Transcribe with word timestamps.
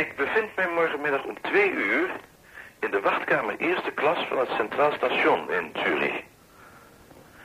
Ik 0.00 0.16
bevind 0.16 0.56
mij 0.56 0.68
morgenmiddag 0.68 1.24
om 1.24 1.40
twee 1.40 1.70
uur 1.72 2.10
in 2.78 2.90
de 2.90 3.00
wachtkamer 3.00 3.56
eerste 3.56 3.90
klas 3.90 4.26
van 4.28 4.38
het 4.38 4.48
Centraal 4.48 4.92
Station 4.92 5.52
in 5.52 5.70
Zurich. 5.74 6.22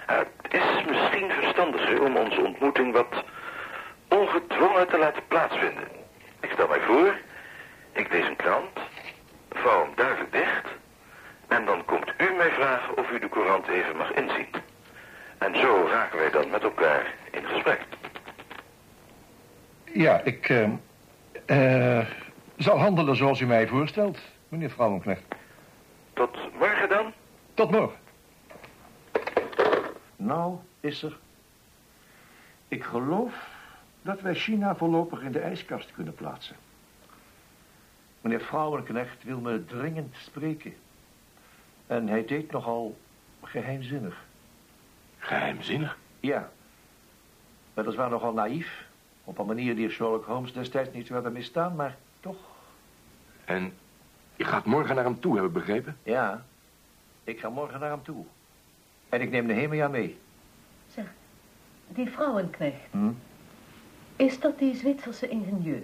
Het 0.06 0.28
is 0.50 0.84
misschien 0.90 1.32
verstandiger 1.32 2.04
om 2.04 2.18
onze 2.18 2.42
ontmoeting 2.42 2.94
wat 2.94 3.24
ongedwongen 4.08 4.88
te 4.88 4.98
laten 4.98 5.28
plaatsvinden. 5.28 5.88
Ik 6.40 6.52
stel 6.54 6.68
mij 6.68 6.80
voor, 6.80 7.18
ik 7.92 8.12
lees 8.12 8.28
een 8.28 8.36
krant, 8.36 8.80
vouw 9.50 9.84
hem 9.84 9.96
duidelijk 9.96 10.32
dicht... 10.32 10.68
en 11.48 11.66
dan 11.66 11.86
komt 11.86 12.14
u 12.18 12.34
mij 12.34 12.52
vragen 12.52 12.98
of 12.98 13.12
u 13.12 13.20
de 13.20 13.30
courant 13.30 13.68
even 13.68 13.98
mag 13.98 14.14
inzien. 14.14 14.48
En 15.38 15.58
zo 15.58 15.88
raken 15.92 16.18
wij 16.18 16.30
dan 16.30 16.50
met 16.50 16.64
elkaar 16.64 17.14
in 17.32 17.46
gesprek. 17.46 17.82
Ja, 19.84 20.22
ik 20.24 20.50
uh, 20.50 20.70
uh, 21.48 22.06
zal 22.58 22.78
handelen 22.78 23.16
zoals 23.16 23.40
u 23.40 23.46
mij 23.46 23.68
voorstelt, 23.68 24.20
meneer 24.50 24.70
Vrouwenknecht. 24.70 25.24
Tot 26.14 26.38
morgen 26.60 26.90
dan? 26.90 27.14
Tot 27.54 27.72
morgen. 27.72 27.98
Nou, 30.16 30.56
is 30.80 31.04
er. 31.04 31.18
Ik 32.68 32.84
geloof 32.84 33.34
dat 34.02 34.22
wij 34.22 34.36
China 34.36 34.76
voorlopig 34.76 35.22
in 35.22 35.32
de 35.32 35.40
ijskast 35.40 35.92
kunnen 35.92 36.14
plaatsen. 36.14 36.56
Meneer 38.22 38.42
Vrouwenknecht 38.42 39.24
wil 39.24 39.40
me 39.40 39.66
dringend 39.66 40.16
spreken. 40.18 40.74
En 41.88 42.08
hij 42.08 42.26
deed 42.26 42.52
nogal 42.52 42.98
geheimzinnig. 43.44 44.24
Geheimzinnig? 45.18 45.98
Ja. 46.20 46.50
Weliswaar 47.74 48.10
nogal 48.10 48.34
naïef. 48.34 48.86
Op 49.24 49.38
een 49.38 49.46
manier 49.46 49.76
die 49.76 49.90
Sherlock 49.90 50.26
Holmes 50.26 50.54
destijds 50.54 50.94
niet 50.94 51.08
zou 51.08 51.14
hebben 51.14 51.34
misstaan, 51.34 51.76
maar. 51.76 51.98
En 53.46 53.74
je 54.36 54.44
gaat 54.44 54.66
morgen 54.66 54.96
naar 54.96 55.04
hem 55.04 55.20
toe, 55.20 55.36
heb 55.36 55.46
ik 55.46 55.54
begrepen? 55.54 55.98
Ja, 56.04 56.46
ik 57.24 57.40
ga 57.40 57.50
morgen 57.50 57.80
naar 57.80 57.90
hem 57.90 58.04
toe. 58.04 58.26
En 59.10 59.22
ik 59.22 59.30
neem 59.30 59.48
de 59.48 59.54
Hemia 59.54 59.88
mee. 59.88 60.18
Zeg, 60.88 61.06
die 61.88 62.10
vrouwenknecht. 62.10 62.80
Hm? 62.92 63.12
Is 64.16 64.40
dat 64.40 64.60
die 64.60 64.76
Zwitserse 64.76 65.28
ingenieur? 65.28 65.84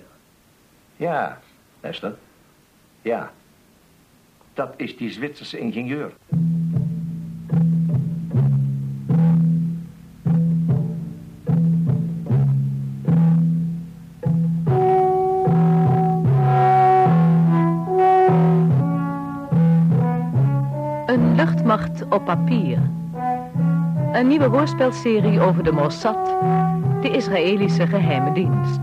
Ja, 0.96 1.40
Esther. 1.80 2.18
Ja. 3.02 3.32
Dat 4.54 4.74
is 4.78 4.98
die 4.98 5.12
Zwitserse 5.12 5.58
ingenieur. 5.58 6.14
Luchtmacht 21.42 22.06
op 22.10 22.26
papier. 22.26 22.78
Een 24.12 24.28
nieuwe 24.28 24.46
hoorspelserie 24.46 25.40
over 25.40 25.64
de 25.64 25.72
Mossad, 25.72 26.26
de 27.02 27.10
Israëlische 27.10 27.88
geheime 27.88 28.32
dienst. 28.34 28.80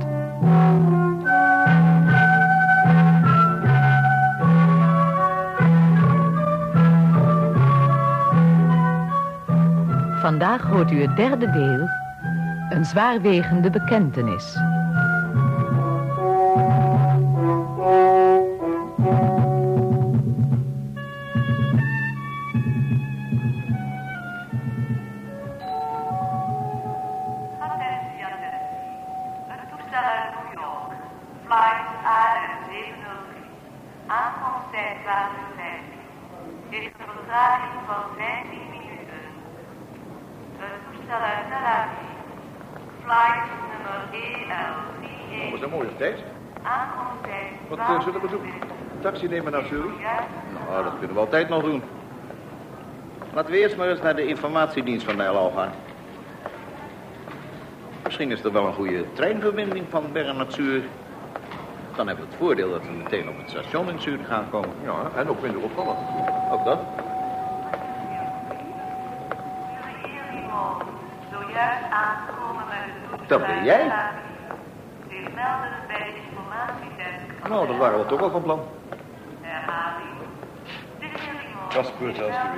Vandaag 10.20 10.62
hoort 10.62 10.91
u 10.91 11.01
het 11.01 11.17
derde 11.17 11.51
deel, 11.51 11.89
een 12.79 12.84
zwaarwegende 12.84 13.70
bekentenis. 13.70 14.56
Heeft 36.70 36.95
een 36.98 37.12
vertraging 37.17 37.80
van 37.86 38.02
15 38.17 38.58
minuten. 38.70 39.23
Het 40.56 40.80
toestel 40.86 41.17
uit 41.17 41.46
Tel 41.48 41.67
Aviv. 41.77 42.08
Flight 43.02 43.46
nummer 43.70 43.98
EL 44.12 44.74
38. 44.96 45.51
Dat 45.51 45.58
is 45.58 45.64
een 45.64 45.70
mooie 45.70 45.96
tijd. 45.96 46.18
Wat 47.68 47.78
eh, 47.78 48.01
zullen 48.01 48.20
we 48.20 48.28
doen? 48.28 48.52
Taxi 49.01 49.28
nemen 49.28 49.52
naar 49.52 49.64
Zurich? 49.64 50.01
Nou, 50.68 50.84
dat 50.84 50.92
kunnen 50.98 51.17
we 51.17 51.20
altijd 51.20 51.48
nog 51.48 51.62
doen. 51.62 51.83
Laten 53.33 53.52
we 53.52 53.58
eerst 53.58 53.77
maar 53.77 53.89
eens 53.89 54.02
naar 54.02 54.17
de 54.17 54.27
informatiedienst 54.27 55.05
van 55.07 55.17
Nijl 55.17 55.52
gaan. 55.57 55.73
Misschien 58.05 58.30
is 58.30 58.45
er 58.45 58.52
wel 58.52 58.67
een 58.67 58.73
goede 58.74 59.05
treinverbinding 59.12 59.86
van 59.90 60.12
Bern 60.12 60.36
naar 60.36 60.52
Zurich. 60.52 60.84
Dan 61.98 62.07
hebben 62.07 62.25
we 62.25 62.31
het 62.31 62.41
voordeel 62.41 62.70
dat 62.70 62.83
we 62.83 62.92
meteen 62.92 63.29
op 63.29 63.36
het 63.39 63.51
station 63.51 63.91
in 63.91 64.01
Zurich 64.01 64.27
gaan 64.27 64.51
komen. 64.51 64.70
Ja, 64.83 65.11
en 65.17 65.29
ook 65.29 65.42
minder 65.42 65.63
opvallend. 65.63 65.98
Ook 66.51 66.64
dat? 66.64 66.79
Dat 73.27 73.47
ben 73.47 73.64
jij? 73.64 73.92
Melden 75.35 75.70
bij 75.87 75.98
de 75.98 76.13
informatiedesk 76.27 77.48
Nou, 77.48 77.67
dat 77.67 77.77
waren 77.77 77.98
we 77.98 78.07
toch 78.07 78.23
al 78.23 78.31
van 78.31 78.42
plan. 78.42 78.61
Herhaling. 79.41 80.08
Is 81.69 81.77
alstublieft. 81.77 82.19
ja, 82.19 82.53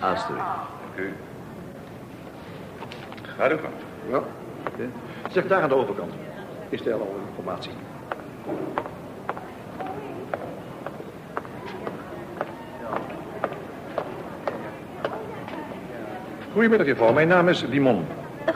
van 0.00 0.08
alstublieft. 0.08 0.46
Dank 0.80 0.96
u. 0.96 1.14
Ga 3.22 3.48
gang. 3.48 3.74
Ja. 4.08 4.20
Zeg 5.30 5.46
daar 5.46 5.62
aan 5.62 5.68
de 5.68 5.74
overkant. 5.74 6.12
Is 6.74 6.86
er 6.86 6.92
al 6.92 7.16
informatie? 7.28 7.72
Goedemiddag, 16.52 16.86
juffrouw. 16.86 17.12
Mijn 17.12 17.28
naam 17.28 17.48
is 17.48 17.62
Limon. 17.62 18.06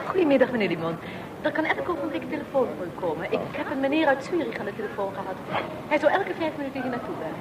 Goedemiddag, 0.06 0.50
meneer 0.50 0.68
Dimon. 0.68 0.96
Er 1.42 1.52
kan 1.52 1.64
elk 1.64 1.88
ogenblik 1.88 2.22
een 2.22 2.28
telefoon 2.28 2.66
voor 2.76 2.86
u 2.86 3.00
komen. 3.00 3.24
Ik 3.32 3.38
heb 3.50 3.70
een 3.70 3.80
meneer 3.80 4.06
uit 4.06 4.24
Zurich 4.24 4.58
aan 4.58 4.64
de 4.64 4.76
telefoon 4.76 5.12
gehad. 5.12 5.34
Hij 5.88 5.98
zou 5.98 6.12
elke 6.12 6.34
vijf 6.38 6.52
minuten 6.56 6.82
hier 6.82 6.90
naartoe 6.90 7.14
bellen. 7.18 7.40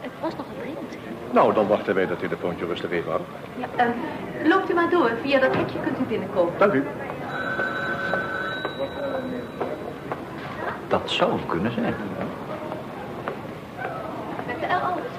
Het 0.00 0.12
was 0.20 0.36
nog 0.36 0.46
een 0.46 0.60
dringend. 0.60 0.96
Nou, 1.30 1.54
dan 1.54 1.66
wachten 1.66 1.94
wij 1.94 2.06
dat 2.06 2.18
telefoontje 2.18 2.66
rustig 2.66 2.90
even 2.90 3.12
af. 3.12 3.20
Ja, 3.58 3.66
eh, 3.76 4.48
loopt 4.48 4.70
u 4.70 4.74
maar 4.74 4.90
door. 4.90 5.10
Via 5.22 5.40
dat 5.40 5.54
hekje 5.54 5.80
kunt 5.80 5.98
u 5.98 6.02
binnenkomen. 6.02 6.52
Dank 6.58 6.72
u. 6.72 6.84
Dat 11.06 11.14
zou 11.14 11.40
kunnen 11.46 11.72
zijn. 11.72 11.94
Met 14.46 14.60
de 14.60 14.66
L. 14.66 14.84
Alders 14.88 15.14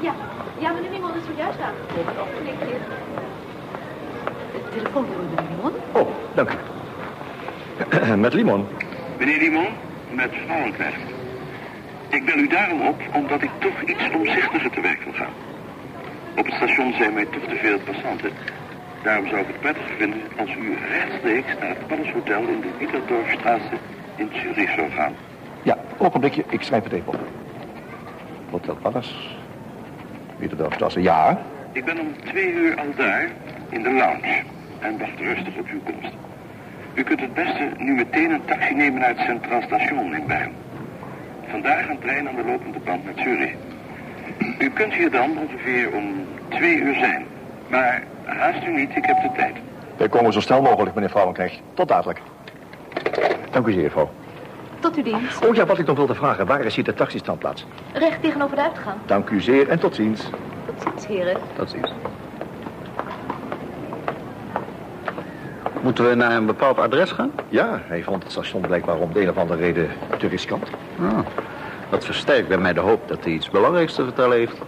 Ja, 0.00 0.12
ja, 0.58 0.72
meneer 0.72 0.90
Dimon 0.90 1.10
is 1.14 1.22
zojuist 1.30 1.58
aangekomen. 1.60 2.12
Keer. 2.58 2.80
Het 4.52 4.72
telefoonbureau, 4.72 5.26
meneer 5.28 5.48
Dimon. 5.56 5.72
Oh, 5.92 6.08
dank 6.34 6.50
u. 6.50 6.56
Met 8.24 8.32
Limon. 8.32 8.66
Meneer 9.18 9.38
Limon, 9.38 9.68
met 10.10 10.30
Vrouwenknecht. 10.44 11.00
Ik 12.08 12.24
bel 12.24 12.36
u 12.36 12.48
daarom 12.48 12.86
op 12.86 13.00
omdat 13.14 13.42
ik 13.42 13.50
toch 13.58 13.82
iets 13.82 14.14
omzichtiger 14.14 14.70
te 14.70 14.80
werk 14.80 15.02
wil 15.04 15.12
gaan. 15.12 15.32
Op 16.36 16.44
het 16.46 16.54
station 16.54 16.92
zijn 16.92 17.14
mij 17.14 17.26
toch 17.26 17.44
te 17.48 17.56
veel 17.56 17.78
passanten. 17.78 18.30
Daarom 19.02 19.28
zou 19.28 19.40
ik 19.40 19.46
het 19.46 19.60
prettig 19.60 19.90
vinden 19.96 20.22
als 20.38 20.50
u 20.50 20.76
rechtstreeks 20.88 21.52
naar 21.60 21.68
het 21.68 21.86
Palace 21.86 22.12
Hotel 22.12 22.40
in 22.40 22.60
de 22.60 22.70
Witterdorfstraat 22.78 23.60
in 24.18 24.30
Zurich 24.32 24.74
zou 24.74 24.90
gaan. 24.90 25.12
Ja, 25.62 25.76
ogenblikje. 25.96 26.44
Ik 26.48 26.62
schrijf 26.62 26.84
het 26.84 26.92
even 26.92 27.08
op. 27.08 27.18
Hotel 28.50 28.76
Palace. 28.82 29.14
Wieterdorfstrasse. 30.36 31.02
Ja. 31.02 31.40
Ik 31.72 31.84
ben 31.84 31.98
om 31.98 32.06
twee 32.24 32.52
uur 32.52 32.76
al 32.76 32.94
daar, 32.96 33.28
in 33.68 33.82
de 33.82 33.92
lounge, 33.92 34.42
en 34.78 34.98
wacht 34.98 35.18
rustig 35.18 35.56
op 35.58 35.66
uw 35.66 35.80
komst. 35.84 36.14
U 36.94 37.02
kunt 37.02 37.20
het 37.20 37.34
beste 37.34 37.70
nu 37.76 37.94
meteen 37.94 38.30
een 38.30 38.44
taxi 38.44 38.74
nemen 38.74 39.00
naar 39.00 39.08
het 39.08 39.18
Centraal 39.18 39.62
Station 39.62 40.14
in 40.14 40.26
Bern. 40.26 40.52
Vandaag 41.48 41.88
een 41.88 41.98
trein 41.98 42.28
aan 42.28 42.36
de 42.36 42.44
lopende 42.44 42.78
band 42.78 43.04
naar 43.04 43.24
Zurich. 43.24 43.54
U 44.58 44.70
kunt 44.70 44.92
hier 44.92 45.10
dan 45.10 45.38
ongeveer 45.38 45.92
om 45.92 46.26
twee 46.48 46.76
uur 46.76 46.94
zijn. 46.94 47.26
Maar 47.68 48.02
haast 48.24 48.66
u 48.66 48.70
niet, 48.70 48.96
ik 48.96 49.04
heb 49.04 49.22
de 49.22 49.30
tijd. 49.36 49.56
Wij 49.96 50.08
komen 50.08 50.32
zo 50.32 50.40
snel 50.40 50.62
mogelijk, 50.62 50.94
meneer 50.94 51.10
Vrouwenknecht. 51.10 51.60
Tot 51.74 51.88
dadelijk. 51.88 52.20
Dank 53.50 53.66
u 53.66 53.72
zeer, 53.72 53.82
mevrouw. 53.82 54.10
Tot 54.80 54.96
uw 54.96 55.02
dienst. 55.02 55.46
Oh 55.46 55.54
ja, 55.54 55.66
wat 55.66 55.78
ik 55.78 55.86
nog 55.86 55.96
wilde 55.96 56.14
vragen. 56.14 56.46
Waar 56.46 56.64
is 56.64 56.74
hier 56.74 56.84
de 56.84 56.94
taxistandplaats? 56.94 57.66
Recht 57.92 58.22
tegenover 58.22 58.56
de 58.56 58.62
uitgang. 58.62 58.96
Dank 59.06 59.30
u 59.30 59.40
zeer 59.40 59.68
en 59.68 59.78
tot 59.78 59.94
ziens. 59.94 60.22
Tot 60.66 60.82
ziens, 60.82 61.06
heren. 61.06 61.36
Tot 61.56 61.70
ziens. 61.70 61.92
Moeten 65.82 66.08
we 66.08 66.14
naar 66.14 66.32
een 66.32 66.46
bepaald 66.46 66.78
adres 66.78 67.10
gaan? 67.10 67.30
Ja, 67.48 67.80
hij 67.86 68.02
vond 68.02 68.22
het 68.22 68.32
station 68.32 68.60
blijkbaar 68.60 68.96
om 68.96 69.12
de 69.12 69.20
een 69.20 69.30
of 69.30 69.36
andere 69.36 69.60
reden 69.60 69.90
te 70.18 70.26
riskant. 70.26 70.68
Ah, 71.00 71.18
dat 71.90 72.04
versterkt 72.04 72.48
bij 72.48 72.58
mij 72.58 72.72
de 72.72 72.80
hoop 72.80 73.08
dat 73.08 73.24
hij 73.24 73.32
iets 73.32 73.50
belangrijks 73.50 73.94
te 73.94 74.04
vertellen 74.04 74.36
heeft. 74.36 74.58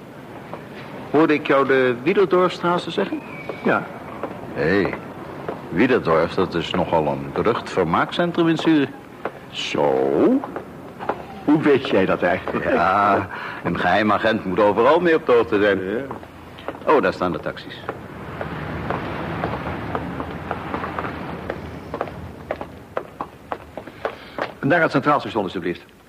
Hoorde 1.10 1.34
ik 1.34 1.46
jou 1.46 1.66
de 1.66 1.94
Wiederdorfstraße 2.02 2.90
zeggen? 2.90 3.20
Ja. 3.64 3.86
Hé, 4.54 4.82
hey, 4.82 4.94
Wiederdorf, 5.70 6.34
dat 6.34 6.54
is 6.54 6.70
nogal 6.70 7.06
een 7.06 7.30
berucht 7.32 7.70
vermaakcentrum 7.70 8.48
in 8.48 8.56
Zurich. 8.56 8.88
Zo? 9.50 10.40
Hoe 11.44 11.62
weet 11.62 11.88
jij 11.88 12.06
dat 12.06 12.22
eigenlijk? 12.22 12.64
Ja, 12.64 13.28
een 13.64 13.78
geheim 13.78 14.12
agent 14.12 14.44
moet 14.44 14.60
overal 14.60 15.00
mee 15.00 15.14
op 15.14 15.26
de 15.26 15.32
hoogte 15.32 15.60
zijn. 15.60 15.80
Oh, 16.86 17.02
daar 17.02 17.12
staan 17.12 17.32
de 17.32 17.40
taxis. 17.40 17.80
Naar 24.60 24.80
het 24.82 24.90
Centraal 24.90 25.20
Station, 25.20 25.42
alstublieft. 25.42 25.80
Alsjeblieft. 25.80 25.99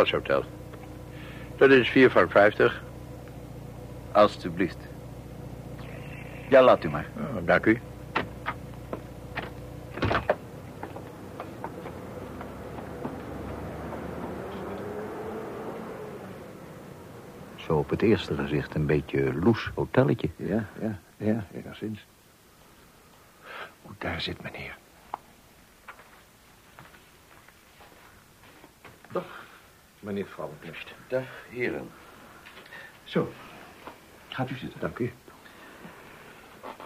Palace 0.00 0.16
Hotel. 0.16 0.44
Dat 1.56 1.70
is 1.70 1.88
4 1.88 2.10
van 2.10 2.30
50. 2.30 2.82
Alsjeblieft. 4.12 4.78
Ja, 6.48 6.62
laat 6.62 6.84
u 6.84 6.88
maar. 6.88 7.06
Oh, 7.16 7.46
dank 7.46 7.66
u. 7.66 7.80
Zo 17.56 17.76
op 17.76 17.90
het 17.90 18.02
eerste 18.02 18.34
gezicht 18.34 18.74
een 18.74 18.86
beetje 18.86 19.34
loes 19.34 19.70
hotelletje. 19.74 20.28
Ja, 20.36 20.66
ja, 20.80 20.98
ja, 21.16 21.46
enigszins. 21.54 22.06
O, 23.86 23.90
daar 23.98 24.20
zit 24.20 24.42
meneer. 24.42 24.76
Dag, 29.12 29.39
meneer 30.00 30.26
Vrouwenknecht. 30.26 30.92
Dag, 31.08 31.24
heren. 31.48 31.90
Zo, 33.04 33.32
gaat 34.28 34.50
u 34.50 34.56
zitten. 34.56 34.80
Dank 34.80 34.98
u. 34.98 35.12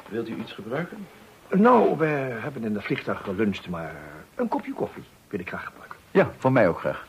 Wilt 0.09 0.29
u 0.29 0.37
iets 0.37 0.53
gebruiken? 0.53 1.07
Nou, 1.49 1.99
we 1.99 2.07
hebben 2.41 2.65
in 2.65 2.73
de 2.73 2.83
vliegtuig 2.83 3.21
geluncht, 3.23 3.69
maar 3.69 3.95
een 4.35 4.49
kopje 4.49 4.73
koffie 4.73 5.05
wil 5.29 5.41
ik 5.41 5.49
graag 5.49 5.65
gebruiken. 5.65 5.99
Ja, 6.11 6.33
voor 6.39 6.53
mij 6.53 6.69
ook 6.69 6.79
graag. 6.79 7.07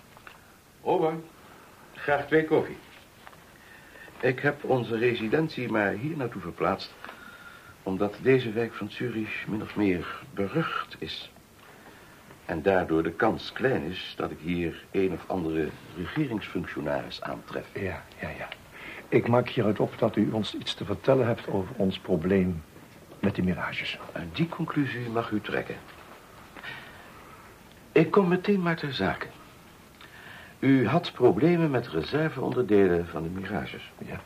Over. 0.82 1.14
Graag 1.94 2.26
twee 2.26 2.46
koffie. 2.46 2.78
Ik 4.20 4.40
heb 4.40 4.64
onze 4.64 4.98
residentie 4.98 5.72
maar 5.72 5.92
hier 5.92 6.18
naartoe 6.18 6.42
verplaatst... 6.42 6.94
omdat 7.84 8.16
deze 8.22 8.52
wijk 8.52 8.74
van 8.74 8.92
Zurich 8.92 9.48
min 9.48 9.62
of 9.62 9.76
meer 9.76 10.22
berucht 10.34 10.96
is. 11.00 11.32
En 12.46 12.62
daardoor 12.62 13.04
de 13.04 13.12
kans 13.12 13.52
klein 13.52 13.84
is 13.84 14.14
dat 14.18 14.32
ik 14.32 14.38
hier 14.40 14.86
een 14.92 15.12
of 15.14 15.24
andere 15.28 15.70
regeringsfunctionaris 15.98 17.22
aantref. 17.22 17.68
Ja, 17.74 18.04
ja, 18.22 18.30
ja. 18.30 18.48
Ik 19.10 19.28
maak 19.28 19.50
hieruit 19.50 19.80
op 19.80 19.98
dat 19.98 20.16
u 20.16 20.32
ons 20.32 20.56
iets 20.56 20.74
te 20.74 20.86
vertellen 20.86 21.28
hebt 21.28 21.48
over 21.48 21.76
ons 21.76 22.00
probleem 22.00 22.64
met 23.20 23.36
de 23.36 23.44
mirages. 23.44 24.00
En 24.12 24.30
die 24.34 24.50
conclusie 24.50 25.10
mag 25.10 25.32
u 25.32 25.42
trekken. 25.42 25.76
Ik 27.92 28.12
kom 28.12 28.28
meteen 28.28 28.62
maar 28.62 28.76
ter 28.76 28.94
zake. 28.94 29.28
U 30.60 30.88
had 30.88 31.12
problemen 31.14 31.72
met 31.72 31.88
reserveonderdelen 31.88 33.08
van 33.08 33.24
de 33.24 33.30
mirages. 33.30 33.92
Ja. 33.98 34.22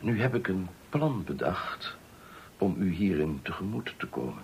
Nu 0.00 0.20
heb 0.20 0.34
ik 0.34 0.48
een 0.48 0.68
plan 0.88 1.24
bedacht 1.24 1.96
om 2.58 2.76
u 2.78 2.92
hierin 2.92 3.40
tegemoet 3.42 3.94
te 3.96 4.06
komen. 4.06 4.42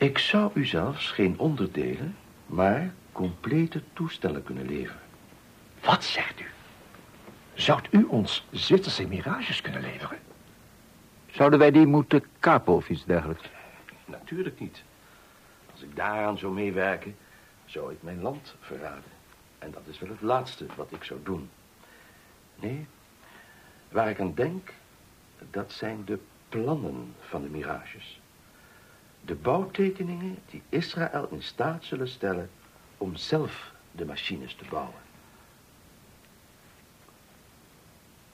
Ik 0.00 0.18
zou 0.18 0.50
u 0.54 0.64
zelfs 0.66 1.10
geen 1.10 1.38
onderdelen, 1.38 2.16
maar 2.46 2.94
complete 3.12 3.82
toestellen 3.92 4.42
kunnen 4.42 4.66
leveren. 4.66 5.00
Wat 5.80 6.04
zegt 6.04 6.40
u? 6.40 6.44
Zou 7.54 7.80
u 7.90 8.04
ons 8.04 8.46
Zwitserse 8.50 9.06
mirages 9.06 9.60
kunnen 9.60 9.80
leveren? 9.80 10.18
Zouden 11.30 11.58
wij 11.58 11.70
die 11.70 11.86
moeten 11.86 12.24
kapen 12.38 12.74
of 12.74 12.88
iets 12.88 13.04
dergelijks? 13.04 13.50
Natuurlijk 14.04 14.60
niet. 14.60 14.82
Als 15.72 15.82
ik 15.82 15.96
daaraan 15.96 16.38
zou 16.38 16.52
meewerken, 16.52 17.16
zou 17.64 17.92
ik 17.92 18.02
mijn 18.02 18.22
land 18.22 18.54
verraden. 18.60 19.10
En 19.58 19.70
dat 19.70 19.82
is 19.86 19.98
wel 19.98 20.10
het 20.10 20.22
laatste 20.22 20.66
wat 20.76 20.92
ik 20.92 21.04
zou 21.04 21.20
doen. 21.22 21.50
Nee, 22.56 22.86
waar 23.88 24.10
ik 24.10 24.20
aan 24.20 24.34
denk, 24.34 24.72
dat 25.50 25.72
zijn 25.72 26.04
de 26.04 26.18
plannen 26.48 27.14
van 27.20 27.42
de 27.42 27.48
mirages. 27.48 28.19
De 29.24 29.34
bouwtekeningen 29.34 30.38
die 30.50 30.62
Israël 30.68 31.28
in 31.30 31.42
staat 31.42 31.84
zullen 31.84 32.08
stellen 32.08 32.50
om 32.98 33.16
zelf 33.16 33.72
de 33.92 34.04
machines 34.04 34.54
te 34.54 34.64
bouwen. 34.70 34.94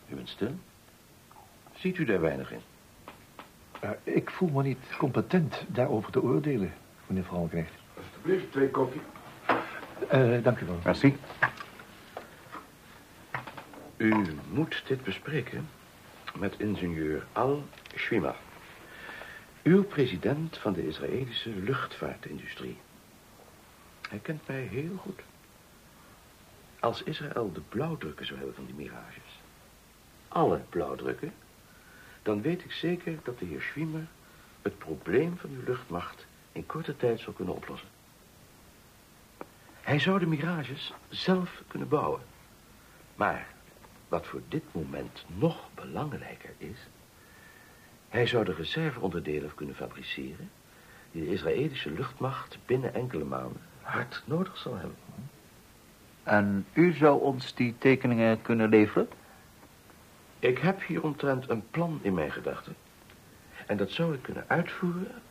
U 0.08 0.14
bent 0.14 0.28
stil? 0.28 0.54
Ziet 1.74 1.98
u 1.98 2.04
daar 2.04 2.20
weinig 2.20 2.52
in? 2.52 2.60
Uh, 3.84 3.90
ik 4.02 4.30
voel 4.30 4.48
me 4.48 4.62
niet 4.62 4.78
competent 4.98 5.64
daarover 5.68 6.12
te 6.12 6.22
oordelen, 6.22 6.72
meneer 7.06 7.24
Vrouwenknecht. 7.24 7.72
Alsjeblieft, 7.96 8.52
twee 8.52 8.70
koffie. 8.70 9.00
Uh, 10.12 10.42
dank 10.42 10.60
u 10.60 10.66
wel. 10.66 10.78
Merci. 10.84 11.16
U 13.96 14.26
moet 14.50 14.82
dit 14.86 15.04
bespreken 15.04 15.68
met 16.38 16.54
ingenieur 16.58 17.26
Al 17.32 17.64
Schwimmer. 17.94 18.34
Uw 19.66 19.84
president 19.84 20.58
van 20.58 20.72
de 20.72 20.86
Israëlische 20.86 21.50
luchtvaartindustrie. 21.50 22.76
Hij 24.08 24.18
kent 24.18 24.46
mij 24.46 24.60
heel 24.60 24.96
goed. 24.96 25.20
Als 26.80 27.02
Israël 27.02 27.52
de 27.52 27.60
blauwdrukken 27.68 28.26
zou 28.26 28.38
hebben 28.38 28.56
van 28.56 28.66
die 28.66 28.74
mirages, 28.74 29.40
alle 30.28 30.60
blauwdrukken, 30.68 31.32
dan 32.22 32.42
weet 32.42 32.64
ik 32.64 32.72
zeker 32.72 33.18
dat 33.22 33.38
de 33.38 33.44
heer 33.44 33.60
Schwimmer 33.60 34.06
het 34.62 34.78
probleem 34.78 35.36
van 35.38 35.50
uw 35.50 35.64
luchtmacht 35.64 36.26
in 36.52 36.66
korte 36.66 36.96
tijd 36.96 37.20
zou 37.20 37.36
kunnen 37.36 37.54
oplossen. 37.54 37.88
Hij 39.80 39.98
zou 39.98 40.18
de 40.18 40.26
mirages 40.26 40.92
zelf 41.08 41.62
kunnen 41.68 41.88
bouwen. 41.88 42.20
Maar 43.14 43.46
wat 44.08 44.26
voor 44.26 44.42
dit 44.48 44.64
moment 44.72 45.24
nog 45.26 45.68
belangrijker 45.74 46.54
is, 46.58 46.78
hij 48.08 48.26
zou 48.26 48.44
de 48.44 48.54
reserveonderdelen 48.54 49.54
kunnen 49.54 49.74
fabriceren 49.74 50.50
die 51.12 51.24
de 51.24 51.32
Israëlische 51.32 51.90
luchtmacht 51.90 52.58
binnen 52.66 52.94
enkele 52.94 53.24
maanden 53.24 53.60
hard 53.80 54.22
nodig 54.24 54.56
zal 54.56 54.74
hebben. 54.76 54.96
En 56.22 56.66
u 56.72 56.92
zou 56.92 57.20
ons 57.20 57.54
die 57.54 57.74
tekeningen 57.78 58.42
kunnen 58.42 58.68
leveren? 58.68 59.08
Ik 60.38 60.58
heb 60.58 60.82
hieromtrent 60.82 61.48
een 61.48 61.62
plan 61.70 61.98
in 62.02 62.14
mijn 62.14 62.32
gedachten. 62.32 62.76
En 63.66 63.76
dat 63.76 63.90
zou 63.90 64.14
ik 64.14 64.22
kunnen 64.22 64.44
uitvoeren 64.46 65.22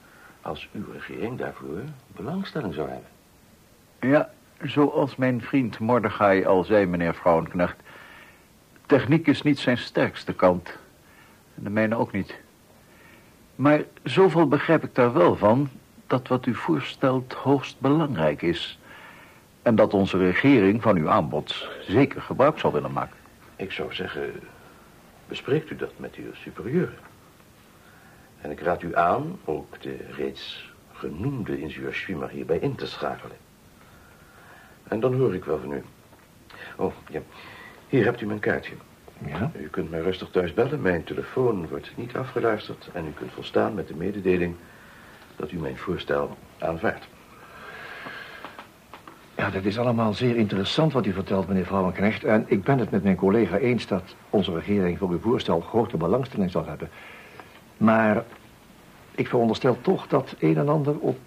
als 0.42 0.70
uw 0.74 0.92
regering 0.92 1.38
daarvoor 1.38 1.82
belangstelling 2.08 2.74
zou 2.74 2.90
hebben. 2.90 3.10
Ja, 4.00 4.30
zoals 4.62 5.16
mijn 5.16 5.42
vriend 5.42 5.80
Mordechai 5.80 6.46
al 6.46 6.64
zei, 6.64 6.86
meneer 6.86 7.16
Vrouwenknecht. 7.16 7.76
Techniek 8.86 9.28
is 9.28 9.42
niet 9.42 9.60
zijn 9.60 9.78
sterkste 9.78 10.34
kant. 10.34 10.78
En 11.56 11.64
de 11.64 11.70
mijne 11.70 11.96
ook 11.96 12.12
niet. 12.12 12.44
Maar 13.56 13.84
zoveel 14.04 14.48
begrijp 14.48 14.84
ik 14.84 14.96
daar 14.96 15.14
wel 15.14 15.36
van... 15.36 15.70
dat 16.08 16.28
wat 16.28 16.46
u 16.46 16.56
voorstelt 16.56 17.34
hoogst 17.34 17.80
belangrijk 17.80 18.42
is. 18.42 18.80
En 19.62 19.76
dat 19.76 19.94
onze 19.94 20.18
regering 20.18 20.82
van 20.82 20.98
uw 20.98 21.10
aanbod 21.10 21.70
zeker 21.88 22.22
gebruik 22.22 22.60
zal 22.60 22.72
willen 22.72 22.92
maken. 22.92 23.18
Ik 23.56 23.72
zou 23.72 23.94
zeggen, 23.94 24.32
bespreekt 25.28 25.70
u 25.70 25.76
dat 25.76 25.92
met 25.98 26.16
uw 26.16 26.34
superieuren. 26.34 26.98
En 28.42 28.52
ik 28.52 28.60
raad 28.60 28.82
u 28.82 28.96
aan 28.96 29.40
ook 29.46 29.82
de 29.82 29.98
reeds 30.12 30.74
genoemde 30.94 31.60
ingenieur 31.60 31.94
Schwimmer 31.94 32.30
hierbij 32.30 32.58
in 32.58 32.76
te 32.76 32.88
schakelen. 32.88 33.38
En 34.88 35.00
dan 35.00 35.14
hoor 35.16 35.36
ik 35.36 35.46
wel 35.46 35.60
van 35.60 35.72
u. 35.72 35.84
Oh, 36.76 36.94
ja. 37.10 37.22
Hier 37.88 38.04
hebt 38.04 38.22
u 38.22 38.26
mijn 38.26 38.40
kaartje. 38.40 38.74
Ja? 39.18 39.52
U 39.62 39.68
kunt 39.68 39.90
mij 39.90 40.02
rustig 40.02 40.30
thuis 40.30 40.54
bellen. 40.54 40.82
Mijn 40.82 41.04
telefoon 41.04 41.68
wordt 41.68 41.92
niet 41.96 42.16
afgeluisterd. 42.16 42.90
En 42.94 43.06
u 43.06 43.12
kunt 43.12 43.32
volstaan 43.32 43.74
met 43.74 43.88
de 43.88 43.96
mededeling 43.96 44.56
dat 45.36 45.52
u 45.52 45.58
mijn 45.58 45.78
voorstel 45.78 46.38
aanvaardt. 46.58 47.08
Ja, 49.38 49.50
dat 49.50 49.64
is 49.64 49.80
allemaal 49.80 50.14
zeer 50.14 50.36
interessant 50.36 50.94
wat 50.94 51.06
u 51.06 51.14
vertelt, 51.14 51.48
meneer 51.48 51.66
Vrouwenknecht. 51.66 52.24
En 52.24 52.46
ik 52.48 52.64
ben 52.64 52.80
het 52.80 52.92
met 52.92 53.04
mijn 53.04 53.16
collega 53.16 53.58
eens 53.58 53.88
dat 53.88 54.16
onze 54.30 54.54
regering 54.54 54.98
voor 54.98 55.10
uw 55.10 55.20
voorstel 55.20 55.60
grote 55.62 55.98
belangstelling 55.98 56.52
zal 56.52 56.66
hebben. 56.66 56.90
Maar 57.78 58.24
ik 59.12 59.28
veronderstel 59.28 59.78
toch 59.82 60.08
dat 60.08 60.36
een 60.40 60.58
en 60.58 60.70
ander 60.70 60.98
op 61.00 61.20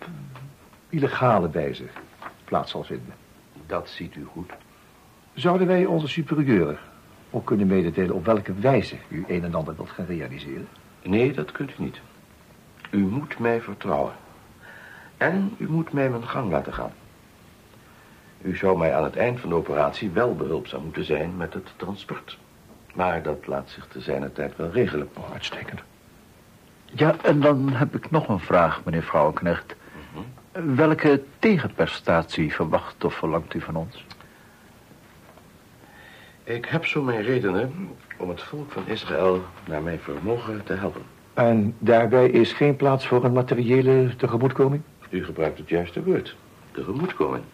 illegale 0.88 1.50
wijze 1.50 1.85
plaats 2.45 2.71
zal 2.71 2.85
vinden. 2.85 3.14
Dat 3.66 3.88
ziet 3.88 4.14
u 4.14 4.25
goed. 4.25 4.52
Zouden 5.35 5.66
wij 5.66 5.85
onze 5.85 6.09
superieuren 6.09 6.78
ook 7.30 7.47
kunnen 7.47 7.66
mededelen 7.66 8.14
op 8.14 8.25
welke 8.25 8.54
wijze 8.54 8.97
u 9.08 9.25
een 9.28 9.44
en 9.44 9.54
ander 9.54 9.76
wilt 9.76 9.90
gaan 9.90 10.06
realiseren? 10.06 10.68
Nee, 11.02 11.32
dat 11.32 11.52
kunt 11.52 11.70
u 11.78 11.82
niet. 11.82 12.00
U 12.90 12.99
moet 12.99 13.38
mij 13.38 13.61
vertrouwen. 13.61 14.12
En 15.16 15.54
u 15.58 15.68
moet 15.68 15.92
mij 15.92 16.11
mijn 16.11 16.28
gang 16.28 16.50
laten 16.50 16.73
gaan. 16.75 16.92
U 18.42 18.56
zou 18.56 18.78
mij 18.78 18.94
aan 18.94 19.04
het 19.04 19.16
eind 19.16 19.40
van 19.40 19.49
de 19.49 19.54
operatie 19.54 20.11
wel 20.11 20.35
behulpzaam 20.35 20.82
moeten 20.82 21.04
zijn 21.04 21.37
met 21.37 21.54
het 21.54 21.73
transport. 21.76 22.38
Maar 22.94 23.23
dat 23.23 23.47
laat 23.47 23.70
zich 23.70 23.87
te 23.87 24.00
zijner 24.00 24.32
tijd 24.32 24.56
wel 24.56 24.70
regelen. 24.70 25.08
Oh, 25.16 25.32
uitstekend. 25.32 25.80
Ja, 26.85 27.14
en 27.23 27.40
dan 27.40 27.68
heb 27.73 27.94
ik 27.94 28.11
nog 28.11 28.28
een 28.28 28.40
vraag, 28.40 28.85
meneer 28.85 29.02
Vrouwenknecht. 29.02 29.75
Welke 30.52 31.23
tegenprestatie 31.38 32.54
verwacht 32.54 33.04
of 33.04 33.14
verlangt 33.14 33.54
u 33.54 33.61
van 33.61 33.76
ons? 33.76 34.04
Ik 36.49 36.64
heb 36.64 36.87
zo 36.87 37.02
mijn 37.02 37.23
redenen 37.23 37.90
om 38.19 38.28
het 38.28 38.43
volk 38.43 38.71
van 38.71 38.83
Israël 38.87 39.43
naar 39.67 39.83
mijn 39.83 39.99
vermogen 39.99 40.64
te 40.64 40.73
helpen. 40.73 41.02
En 41.35 41.75
daarbij 41.78 42.28
is 42.28 42.52
geen 42.52 42.76
plaats 42.76 43.07
voor 43.07 43.25
een 43.25 43.33
materiële 43.33 44.17
tegemoetkoming? 44.17 44.83
U 45.11 45.25
gebruikt 45.25 45.59
het 45.59 45.69
juiste 45.69 46.02
woord. 46.02 46.37
Tegemoetkoming. 46.71 47.45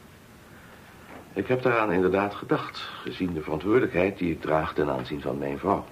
Ik 1.33 1.47
heb 1.47 1.63
daaraan 1.63 1.93
inderdaad 1.93 2.35
gedacht, 2.35 2.79
gezien 2.79 3.33
de 3.33 3.43
verantwoordelijkheid 3.43 4.19
die 4.19 4.31
ik 4.31 4.41
draag 4.41 4.75
ten 4.75 4.91
aanzien 4.91 5.21
van 5.21 5.39
mijn 5.39 5.59
vrouw. 5.59 5.85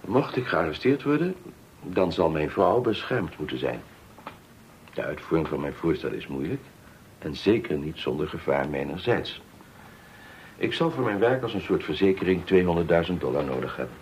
Mocht 0.00 0.36
ik 0.36 0.46
gearresteerd 0.46 1.02
worden, 1.02 1.34
dan 1.82 2.12
zal 2.12 2.30
mijn 2.30 2.50
vrouw 2.50 2.80
beschermd 2.80 3.38
moeten 3.38 3.58
zijn. 3.58 3.80
De 4.94 5.02
uitvoering 5.02 5.48
van 5.48 5.60
mijn 5.60 5.74
voorstel 5.74 6.10
is 6.10 6.26
moeilijk 6.26 6.62
en 7.18 7.36
zeker 7.36 7.78
niet 7.78 7.98
zonder 7.98 8.28
gevaar 8.28 8.68
mijnerzijds. 8.68 9.42
Ik 10.62 10.72
zal 10.72 10.90
voor 10.90 11.04
mijn 11.04 11.18
werk 11.18 11.42
als 11.42 11.54
een 11.54 11.60
soort 11.60 11.84
verzekering 11.84 12.42
200.000 13.08 13.18
dollar 13.18 13.44
nodig 13.44 13.76
hebben. 13.76 13.96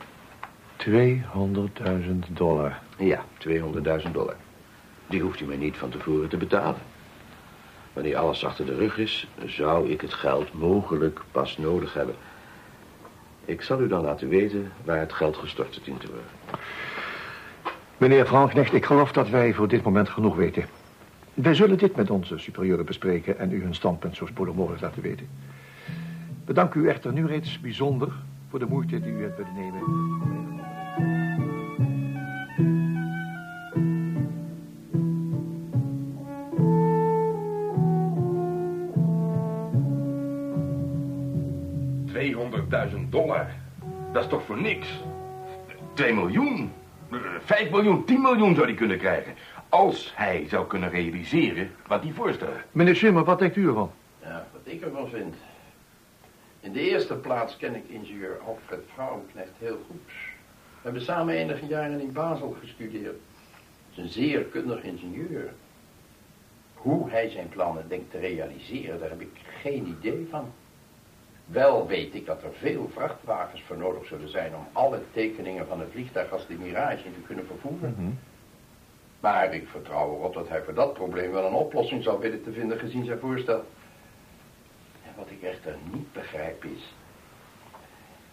200.000 2.27 2.33
dollar. 2.33 2.79
Ja, 2.97 3.25
200.000 3.49 4.11
dollar. 4.13 4.37
Die 5.07 5.21
hoeft 5.21 5.41
u 5.41 5.45
mij 5.45 5.57
niet 5.57 5.77
van 5.77 5.91
tevoren 5.91 6.29
te 6.29 6.37
betalen. 6.37 6.81
Wanneer 7.93 8.17
alles 8.17 8.45
achter 8.45 8.67
de 8.67 8.75
rug 8.75 8.99
is, 8.99 9.29
zou 9.47 9.91
ik 9.91 10.01
het 10.01 10.15
geld 10.15 10.53
mogelijk 10.53 11.21
pas 11.33 11.59
nodig 11.59 11.95
hebben. 11.95 12.15
Ik 13.45 13.63
zal 13.63 13.81
u 13.81 13.89
dan 13.89 14.05
laten 14.05 14.29
weten 14.29 14.73
waar 14.85 14.99
het 14.99 15.13
geld 15.13 15.37
gestort 15.37 15.81
dient 15.85 16.01
te 16.01 16.07
worden. 16.07 16.61
Meneer 17.99 18.27
Vrouwenknecht, 18.27 18.73
ik 18.73 18.85
geloof 18.85 19.13
dat 19.13 19.29
wij 19.29 19.55
voor 19.55 19.69
dit 19.69 19.83
moment 19.83 20.09
genoeg 20.09 20.37
weten. 20.37 20.65
Wij 21.35 21.55
zullen 21.55 21.79
dit 21.79 21.97
met 21.97 22.11
onze 22.11 22.39
superieuren 22.39 22.85
bespreken 22.85 23.39
en 23.39 23.53
u 23.53 23.63
hun 23.63 23.75
standpunt 23.75 24.17
zo 24.17 24.27
spoedig 24.27 24.55
mogelijk 24.55 24.83
laten 24.83 25.03
weten. 25.03 25.29
Bedank 26.51 26.75
u 26.75 26.89
echter 26.89 27.13
nu 27.13 27.27
reeds 27.27 27.61
bijzonder 27.61 28.13
voor 28.49 28.59
de 28.59 28.67
moeite 28.67 29.01
die 29.01 29.13
u 29.13 29.23
hebt 29.23 29.37
willen 29.37 29.55
nemen. 29.55 29.81
dollar. 43.11 43.51
Dat 44.13 44.23
is 44.23 44.29
toch 44.29 44.45
voor 44.45 44.61
niks? 44.61 44.89
2 45.93 46.15
miljoen? 46.15 46.73
5 47.45 47.71
miljoen, 47.71 48.05
10 48.05 48.21
miljoen 48.21 48.55
zou 48.55 48.67
hij 48.67 48.77
kunnen 48.77 48.99
krijgen. 48.99 49.35
Als 49.69 50.13
hij 50.17 50.47
zou 50.49 50.67
kunnen 50.67 50.91
realiseren 50.91 51.71
wat 51.87 52.03
hij 52.03 52.13
voorstelt. 52.13 52.57
Meneer 52.73 52.97
Schimmer, 52.97 53.25
wat 53.25 53.39
denkt 53.39 53.57
u 53.57 53.67
ervan? 53.67 53.91
Ja, 54.23 54.47
wat 54.53 54.73
ik 54.73 54.81
ervan 54.81 55.09
vind. 55.09 55.35
In 56.61 56.73
de 56.73 56.81
eerste 56.81 57.15
plaats 57.15 57.57
ken 57.57 57.75
ik 57.75 57.89
ingenieur 57.89 58.39
Alfred 58.47 58.81
Vrouwenknecht 58.95 59.53
heel 59.59 59.79
goed. 59.87 60.07
We 60.07 60.83
hebben 60.83 61.03
samen 61.03 61.35
enige 61.35 61.67
jaren 61.67 62.01
in 62.01 62.13
Basel 62.13 62.57
gestudeerd. 62.61 63.17
Het 63.89 63.91
is 63.91 63.99
een 63.99 64.09
zeer 64.09 64.43
kundig 64.43 64.83
ingenieur. 64.83 65.53
Hoe 66.75 67.11
hij 67.11 67.29
zijn 67.29 67.49
plannen 67.49 67.89
denkt 67.89 68.11
te 68.11 68.19
realiseren, 68.19 69.01
daar 69.01 69.09
heb 69.09 69.21
ik 69.21 69.41
geen 69.63 69.87
idee 69.87 70.27
van. 70.31 70.53
Wel 71.45 71.87
weet 71.87 72.15
ik 72.15 72.27
dat 72.27 72.43
er 72.43 72.53
veel 72.53 72.91
vrachtwagens 72.93 73.63
voor 73.63 73.77
nodig 73.77 74.07
zullen 74.07 74.29
zijn 74.31 74.55
om 74.55 74.67
alle 74.73 75.01
tekeningen 75.13 75.67
van 75.67 75.81
een 75.81 75.91
vliegtuig 75.91 76.33
als 76.33 76.47
de 76.47 76.55
Mirage 76.55 77.03
te 77.03 77.21
kunnen 77.27 77.47
vervoeren. 77.47 77.95
Maar 79.21 79.55
ik 79.55 79.69
vertrouw 79.69 80.15
erop 80.15 80.35
dat 80.35 80.49
hij 80.49 80.63
voor 80.63 80.75
dat 80.75 80.95
probleem 80.95 81.31
wel 81.31 81.47
een 81.47 81.53
oplossing 81.53 82.03
zal 82.03 82.19
weten 82.19 82.43
te 82.43 82.53
vinden 82.53 82.79
gezien 82.79 83.05
zijn 83.05 83.19
voorstel. 83.19 83.65
Wat 85.21 85.31
ik 85.31 85.43
echter 85.43 85.77
niet 85.93 86.13
begrijp 86.13 86.65
is, 86.65 86.95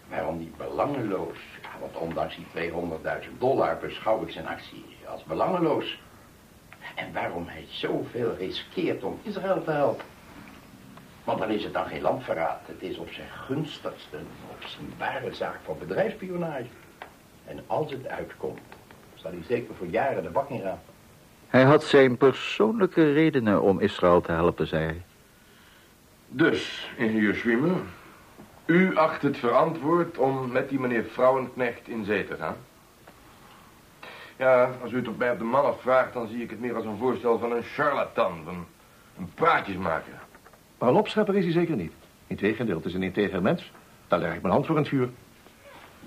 waarom 0.10 0.38
die 0.38 0.52
belangeloos, 0.58 1.38
want 1.80 1.96
ondanks 1.96 2.36
die 2.36 2.72
200.000 2.72 3.38
dollar 3.38 3.78
beschouw 3.78 4.22
ik 4.22 4.32
zijn 4.32 4.48
actie 4.48 4.86
als 5.08 5.24
belangeloos. 5.24 6.00
En 6.96 7.14
waarom 7.14 7.48
hij 7.48 7.66
zoveel 7.70 8.36
riskeert 8.36 9.04
om 9.04 9.20
Israël 9.24 9.64
te 9.64 9.72
helpen. 9.72 10.06
Want 11.24 11.40
dan 11.40 11.50
is 11.50 11.64
het 11.64 11.74
dan 11.74 11.86
geen 11.86 12.02
landverraad. 12.02 12.60
Het 12.66 12.82
is 12.82 12.98
op 12.98 13.10
zijn 13.12 13.30
gunstigste, 13.30 14.18
op 14.52 14.64
zijn 14.66 14.94
ware 14.98 15.34
zaak 15.34 15.60
van 15.64 15.78
bedrijfsspionage. 15.80 16.68
En 17.46 17.64
als 17.68 17.92
het 17.92 18.08
uitkomt, 18.08 18.60
zal 19.16 19.32
hij 19.32 19.44
zeker 19.48 19.76
voor 19.76 19.88
jaren 19.88 20.24
de 20.24 20.30
bak 20.30 20.50
in 20.50 20.62
gaan. 20.62 20.80
Hij 21.48 21.64
had 21.64 21.84
zijn 21.84 22.18
persoonlijke 22.18 23.12
redenen 23.14 23.62
om 23.62 23.80
Israël 23.80 24.22
te 24.22 24.32
helpen, 24.32 24.68
zei 24.68 24.84
hij. 24.84 25.02
Dus, 26.28 26.90
ingenieur 26.98 27.36
Schwimmer, 27.36 27.78
u 28.66 28.96
acht 28.96 29.22
het 29.22 29.38
verantwoord 29.38 30.18
om 30.18 30.52
met 30.52 30.70
die 30.70 30.80
meneer 30.80 31.04
Vrouwenknecht 31.04 31.88
in 31.88 32.06
zee 32.06 32.28
te 32.28 32.36
gaan? 32.36 32.56
Ja, 34.38 34.72
als 34.82 34.92
u 34.92 34.96
het 34.96 35.08
op 35.08 35.18
mij 35.18 35.32
op 35.32 35.38
de 35.38 35.44
man 35.44 35.66
afvraagt, 35.66 36.14
dan 36.14 36.28
zie 36.28 36.44
ik 36.44 36.50
het 36.50 36.60
meer 36.60 36.76
als 36.76 36.86
een 36.86 36.98
voorstel 36.98 37.40
van 37.40 37.52
een 37.52 37.64
charlatan, 37.64 38.42
van 38.46 38.66
een 39.18 39.30
praatjesmaker. 39.34 40.14
Maar 40.78 40.90
een 40.90 40.96
opschepper 40.96 41.36
is 41.36 41.44
hij 41.44 41.54
zeker 41.54 41.76
niet. 41.76 41.94
Integendeel, 42.28 42.76
het 42.76 42.86
is 42.86 42.94
een 42.94 43.04
integer 43.04 43.42
mens. 43.42 43.72
Daar 44.08 44.20
leg 44.20 44.36
ik 44.36 44.42
mijn 44.42 44.54
hand 44.54 44.66
voor 44.66 44.76
in 44.76 44.82
het 44.82 44.92
vuur. 44.92 45.10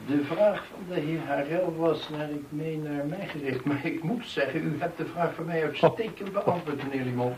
De 0.07 0.25
vraag 0.25 0.65
van 0.67 0.95
de 0.95 1.01
heer 1.01 1.21
Harel 1.27 1.77
was 1.77 2.09
naar 2.09 2.31
ik 2.31 2.45
meen 2.49 2.83
naar 2.83 3.07
mij 3.07 3.29
gericht. 3.29 3.65
Maar 3.65 3.87
ik 3.87 4.03
moet 4.03 4.27
zeggen, 4.27 4.65
u 4.65 4.77
hebt 4.79 4.99
de 4.99 5.07
vraag 5.07 5.35
voor 5.35 5.45
mij 5.45 5.65
uitstekend 5.65 6.33
beantwoord, 6.33 6.83
meneer 6.83 7.05
Limon. 7.05 7.33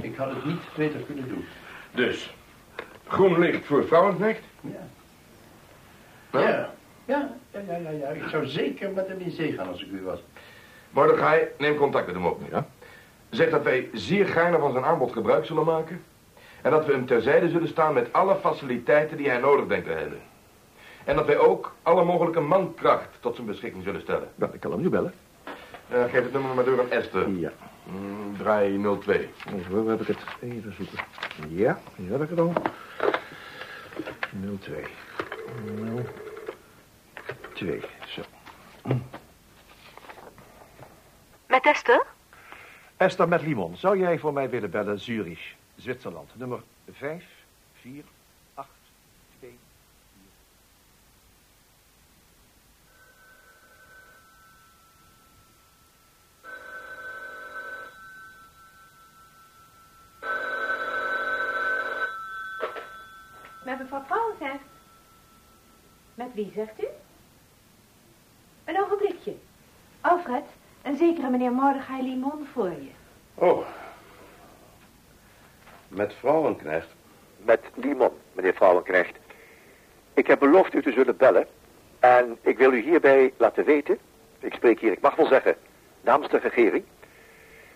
Ik 0.00 0.16
had 0.16 0.30
het 0.30 0.44
niet 0.44 0.60
beter 0.76 1.00
kunnen 1.00 1.28
doen. 1.28 1.44
Dus, 1.90 2.34
groen 3.06 3.38
licht 3.38 3.66
voor 3.66 3.84
Vrouwenknecht? 3.84 4.42
Ja. 4.60 4.70
Ja. 6.32 6.40
Ja. 6.40 6.70
Ja, 7.04 7.28
ja, 7.52 7.60
ja, 7.68 7.76
ja, 7.76 7.90
ja. 7.90 8.08
Ik 8.08 8.28
zou 8.28 8.46
zeker 8.46 8.90
met 8.90 9.08
hem 9.08 9.18
in 9.18 9.30
zee 9.30 9.52
gaan 9.52 9.68
als 9.68 9.82
ik 9.82 9.90
u 9.90 10.02
was. 10.02 10.18
Mordechai, 10.90 11.48
neem 11.58 11.76
contact 11.76 12.06
met 12.06 12.14
hem 12.14 12.26
op. 12.26 12.40
Ja? 12.50 12.66
Zeg 13.30 13.50
dat 13.50 13.62
wij 13.62 13.88
zeer 13.92 14.26
gaarne 14.26 14.58
van 14.58 14.72
zijn 14.72 14.84
aanbod 14.84 15.12
gebruik 15.12 15.44
zullen 15.44 15.64
maken. 15.64 16.04
En 16.62 16.70
dat 16.70 16.86
we 16.86 16.92
hem 16.92 17.06
terzijde 17.06 17.48
zullen 17.48 17.68
staan 17.68 17.94
met 17.94 18.12
alle 18.12 18.36
faciliteiten 18.36 19.16
die 19.16 19.28
hij 19.28 19.38
nodig 19.38 19.66
denkt 19.66 19.86
te 19.86 19.92
hebben. 19.92 20.18
En 21.04 21.16
dat 21.16 21.26
wij 21.26 21.38
ook 21.38 21.74
alle 21.82 22.04
mogelijke 22.04 22.40
mankracht 22.40 23.08
tot 23.20 23.34
zijn 23.34 23.46
beschikking 23.46 23.84
zullen 23.84 24.00
stellen. 24.00 24.28
Ja, 24.34 24.50
ik 24.52 24.60
kan 24.60 24.70
hem 24.70 24.80
nu 24.80 24.88
bellen. 24.88 25.12
Eh, 25.88 26.02
geef 26.04 26.22
het 26.22 26.32
nummer 26.32 26.54
maar 26.54 26.64
door 26.64 26.80
aan 26.80 26.90
Esther. 26.90 27.28
Ja. 27.28 27.52
Mm, 27.84 28.36
draai 28.36 28.78
02. 28.78 29.28
Zo, 29.68 29.84
waar 29.84 29.98
heb 29.98 30.00
ik 30.00 30.06
het? 30.06 30.18
Even 30.40 30.74
zoeken. 30.74 30.98
Ja, 31.48 31.80
hier 31.96 32.10
heb 32.10 32.22
ik 32.22 32.28
het 32.28 32.38
al. 32.38 32.52
02. 34.58 34.84
02. 37.54 37.80
Zo. 38.06 38.22
Met 41.46 41.64
Esther? 41.66 42.06
Esther 42.96 43.28
met 43.28 43.42
Limon, 43.42 43.76
zou 43.76 43.98
jij 43.98 44.18
voor 44.18 44.32
mij 44.32 44.50
willen 44.50 44.70
bellen 44.70 45.00
Zurich, 45.00 45.54
Zwitserland, 45.76 46.30
nummer 46.34 46.60
5, 46.92 47.24
4, 47.80 48.04
Met 63.68 63.78
mevrouw 63.78 64.02
Vrouwenknecht. 64.06 64.64
Met 66.14 66.26
wie, 66.34 66.52
zegt 66.54 66.82
u? 66.82 66.86
Een 68.64 68.80
ogenblikje. 68.80 69.34
Alfred, 70.00 70.44
een 70.82 70.96
zekere 70.96 71.30
meneer 71.30 71.52
Mordechai 71.52 72.02
Limon 72.02 72.46
voor 72.52 72.70
je. 72.70 72.90
Oh. 73.34 73.66
Met 75.88 76.14
Vrouwenknecht. 76.14 76.88
Met 77.36 77.60
Limon, 77.74 78.10
meneer 78.32 78.54
Vrouwenknecht. 78.54 79.16
Ik 80.14 80.26
heb 80.26 80.38
beloofd 80.38 80.74
u 80.74 80.82
te 80.82 80.92
zullen 80.92 81.16
bellen. 81.16 81.46
En 81.98 82.38
ik 82.40 82.58
wil 82.58 82.72
u 82.72 82.80
hierbij 82.80 83.32
laten 83.36 83.64
weten, 83.64 83.98
ik 84.38 84.54
spreek 84.54 84.80
hier, 84.80 84.92
ik 84.92 85.00
mag 85.00 85.14
wel 85.14 85.26
zeggen, 85.26 85.56
namens 86.00 86.30
de 86.30 86.38
regering, 86.38 86.84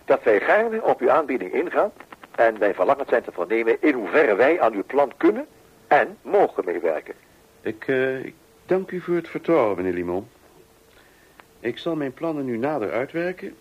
dat 0.05 0.23
wij 0.23 0.39
gaarne 0.39 0.83
op 0.83 0.99
uw 0.99 1.11
aanbieding 1.11 1.53
ingaan 1.53 1.91
en 2.31 2.59
wij 2.59 2.73
verlangend 2.73 3.09
zijn 3.09 3.23
te 3.23 3.31
vernemen 3.31 3.81
in 3.81 3.93
hoeverre 3.93 4.35
wij 4.35 4.61
aan 4.61 4.73
uw 4.73 4.83
plan 4.85 5.11
kunnen 5.17 5.47
en 5.99 6.17
mogen 6.21 6.65
meewerken. 6.65 7.13
Ik, 7.61 7.87
eh, 7.87 8.25
ik 8.25 8.35
dank 8.65 8.91
u 8.91 9.01
voor 9.01 9.15
het 9.15 9.27
vertrouwen, 9.27 9.77
meneer 9.77 9.93
Limon. 9.93 10.27
Ik 11.59 11.77
zal 11.77 11.95
mijn 11.95 12.13
plannen 12.13 12.45
nu 12.45 12.57
nader 12.57 12.91
uitwerken. 12.91 13.55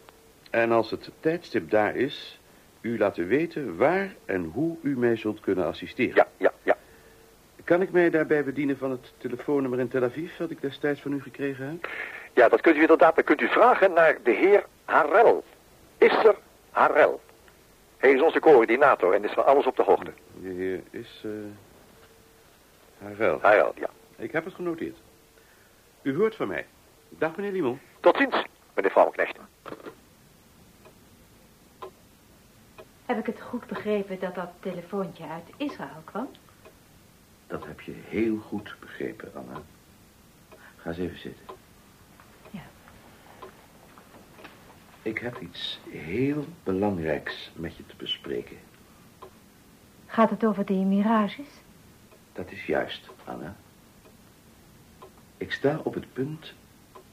En 0.50 0.72
als 0.72 0.90
het 0.90 1.10
tijdstip 1.20 1.70
daar 1.70 1.96
is, 1.96 2.40
u 2.80 2.98
laten 2.98 3.26
weten 3.26 3.76
waar 3.76 4.14
en 4.24 4.50
hoe 4.52 4.76
u 4.82 4.98
mij 4.98 5.16
zult 5.16 5.40
kunnen 5.40 5.66
assisteren. 5.66 6.14
Ja, 6.14 6.26
ja, 6.36 6.52
ja. 6.62 6.76
Kan 7.64 7.82
ik 7.82 7.92
mij 7.92 8.10
daarbij 8.10 8.44
bedienen 8.44 8.78
van 8.78 8.90
het 8.90 9.12
telefoonnummer 9.18 9.80
in 9.80 9.88
Tel 9.88 10.02
Aviv... 10.02 10.36
dat 10.36 10.50
ik 10.50 10.60
destijds 10.60 11.00
van 11.00 11.12
u 11.12 11.22
gekregen 11.22 11.66
heb? 11.66 11.88
Ja, 12.34 12.48
dat 12.48 12.60
kunt 12.60 12.76
u 12.76 12.80
inderdaad. 12.80 13.14
Dan 13.14 13.24
kunt 13.24 13.40
u 13.40 13.48
vragen 13.48 13.92
naar 13.92 14.18
de 14.22 14.30
heer 14.30 14.64
Harel. 14.84 15.44
Isser 15.98 16.34
Harel. 16.70 17.20
Hij 17.96 18.12
is 18.12 18.22
onze 18.22 18.40
coördinator 18.40 19.14
en 19.14 19.24
is 19.24 19.32
van 19.32 19.46
alles 19.46 19.66
op 19.66 19.76
de 19.76 19.82
hoogte. 19.82 20.12
De 20.40 20.48
heer 20.48 20.80
is... 20.90 21.22
Uh, 21.26 21.32
Harel. 23.02 23.38
Harel, 23.40 23.72
ja. 23.76 23.90
Ik 24.16 24.32
heb 24.32 24.44
het 24.44 24.54
genoteerd. 24.54 24.98
U 26.02 26.16
hoort 26.16 26.34
van 26.34 26.48
mij. 26.48 26.66
Dag, 27.08 27.36
meneer 27.36 27.52
Limon. 27.52 27.80
Tot 28.00 28.16
ziens, 28.16 28.44
meneer 28.74 28.90
Vrouwenknecht. 28.90 29.36
Heb 33.06 33.18
ik 33.18 33.26
het 33.26 33.40
goed 33.40 33.66
begrepen 33.66 34.20
dat 34.20 34.34
dat 34.34 34.50
telefoontje 34.60 35.28
uit 35.28 35.44
Israël 35.56 36.02
kwam? 36.04 36.28
Dat 37.46 37.66
heb 37.66 37.80
je 37.80 37.94
heel 38.08 38.38
goed 38.38 38.76
begrepen, 38.80 39.30
Anna. 39.34 39.60
Ga 40.76 40.88
eens 40.88 40.98
even 40.98 41.18
zitten. 41.18 41.44
Ja. 42.50 42.62
Ik 45.02 45.18
heb 45.18 45.40
iets 45.40 45.80
heel 45.90 46.44
belangrijks 46.62 47.50
met 47.54 47.76
je 47.76 47.86
te 47.86 47.96
bespreken. 47.96 48.56
Gaat 50.06 50.30
het 50.30 50.44
over 50.44 50.66
die 50.66 50.84
mirages? 50.84 51.61
Dat 52.32 52.50
is 52.50 52.66
juist, 52.66 53.10
Anna. 53.24 53.56
Ik 55.36 55.52
sta 55.52 55.80
op 55.82 55.94
het 55.94 56.12
punt 56.12 56.52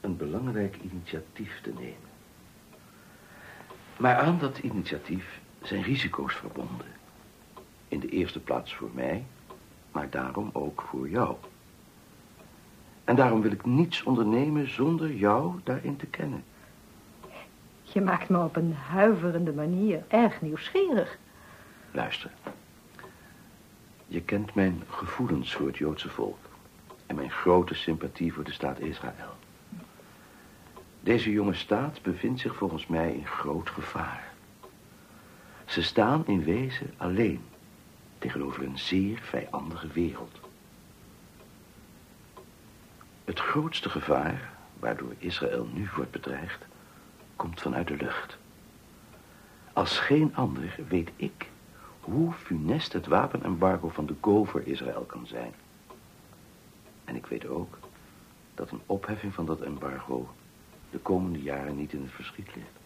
een 0.00 0.16
belangrijk 0.16 0.76
initiatief 0.92 1.60
te 1.62 1.72
nemen. 1.72 2.08
Maar 3.96 4.16
aan 4.16 4.38
dat 4.38 4.58
initiatief 4.58 5.40
zijn 5.62 5.82
risico's 5.82 6.34
verbonden. 6.34 6.86
In 7.88 8.00
de 8.00 8.08
eerste 8.08 8.40
plaats 8.40 8.74
voor 8.74 8.90
mij, 8.94 9.24
maar 9.92 10.10
daarom 10.10 10.50
ook 10.52 10.82
voor 10.90 11.08
jou. 11.08 11.36
En 13.04 13.16
daarom 13.16 13.40
wil 13.40 13.52
ik 13.52 13.64
niets 13.64 14.02
ondernemen 14.02 14.70
zonder 14.70 15.12
jou 15.14 15.60
daarin 15.64 15.96
te 15.96 16.06
kennen. 16.06 16.44
Je 17.82 18.00
maakt 18.00 18.28
me 18.28 18.44
op 18.44 18.56
een 18.56 18.74
huiverende 18.74 19.52
manier 19.52 20.04
erg 20.08 20.40
nieuwsgierig. 20.40 21.18
Luister. 21.90 22.30
Je 24.12 24.22
kent 24.22 24.54
mijn 24.54 24.82
gevoelens 24.88 25.54
voor 25.54 25.66
het 25.66 25.76
Joodse 25.76 26.08
volk. 26.08 26.38
En 27.06 27.16
mijn 27.16 27.30
grote 27.30 27.74
sympathie 27.74 28.32
voor 28.32 28.44
de 28.44 28.52
staat 28.52 28.80
Israël. 28.80 29.36
Deze 31.00 31.30
jonge 31.30 31.54
staat 31.54 32.02
bevindt 32.02 32.40
zich 32.40 32.54
volgens 32.54 32.86
mij 32.86 33.12
in 33.12 33.26
groot 33.26 33.70
gevaar. 33.70 34.32
Ze 35.64 35.82
staan 35.82 36.26
in 36.26 36.44
wezen 36.44 36.94
alleen 36.96 37.42
tegenover 38.18 38.64
een 38.64 38.78
zeer 38.78 39.18
vijandige 39.18 39.88
wereld. 39.88 40.40
Het 43.24 43.40
grootste 43.40 43.88
gevaar 43.88 44.52
waardoor 44.78 45.14
Israël 45.18 45.68
nu 45.72 45.88
wordt 45.96 46.10
bedreigd, 46.10 46.64
komt 47.36 47.60
vanuit 47.60 47.88
de 47.88 47.96
lucht. 47.96 48.38
Als 49.72 49.98
geen 49.98 50.36
ander 50.36 50.76
weet 50.88 51.10
ik 51.16 51.48
hoe 52.10 52.32
funest 52.32 52.92
het 52.92 53.06
wapenembargo 53.06 53.88
van 53.88 54.06
de 54.06 54.14
Go 54.20 54.44
voor 54.44 54.62
Israël 54.62 55.04
kan 55.04 55.26
zijn. 55.26 55.54
En 57.04 57.16
ik 57.16 57.26
weet 57.26 57.46
ook 57.46 57.78
dat 58.54 58.70
een 58.70 58.82
opheffing 58.86 59.34
van 59.34 59.46
dat 59.46 59.60
embargo 59.60 60.28
de 60.90 60.98
komende 60.98 61.42
jaren 61.42 61.76
niet 61.76 61.92
in 61.92 62.02
het 62.02 62.12
verschiet 62.12 62.54
ligt. 62.54 62.78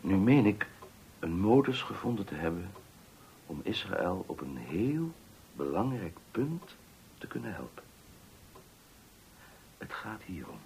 Nu 0.00 0.16
meen 0.16 0.46
ik 0.46 0.66
een 1.18 1.40
modus 1.40 1.82
gevonden 1.82 2.24
te 2.24 2.34
hebben 2.34 2.70
om 3.46 3.60
Israël 3.62 4.24
op 4.26 4.40
een 4.40 4.56
heel 4.56 5.12
belangrijk 5.52 6.16
punt 6.30 6.76
te 7.18 7.26
kunnen 7.26 7.54
helpen. 7.54 7.82
Het 9.78 9.92
gaat 9.92 10.22
hierom. 10.22 10.58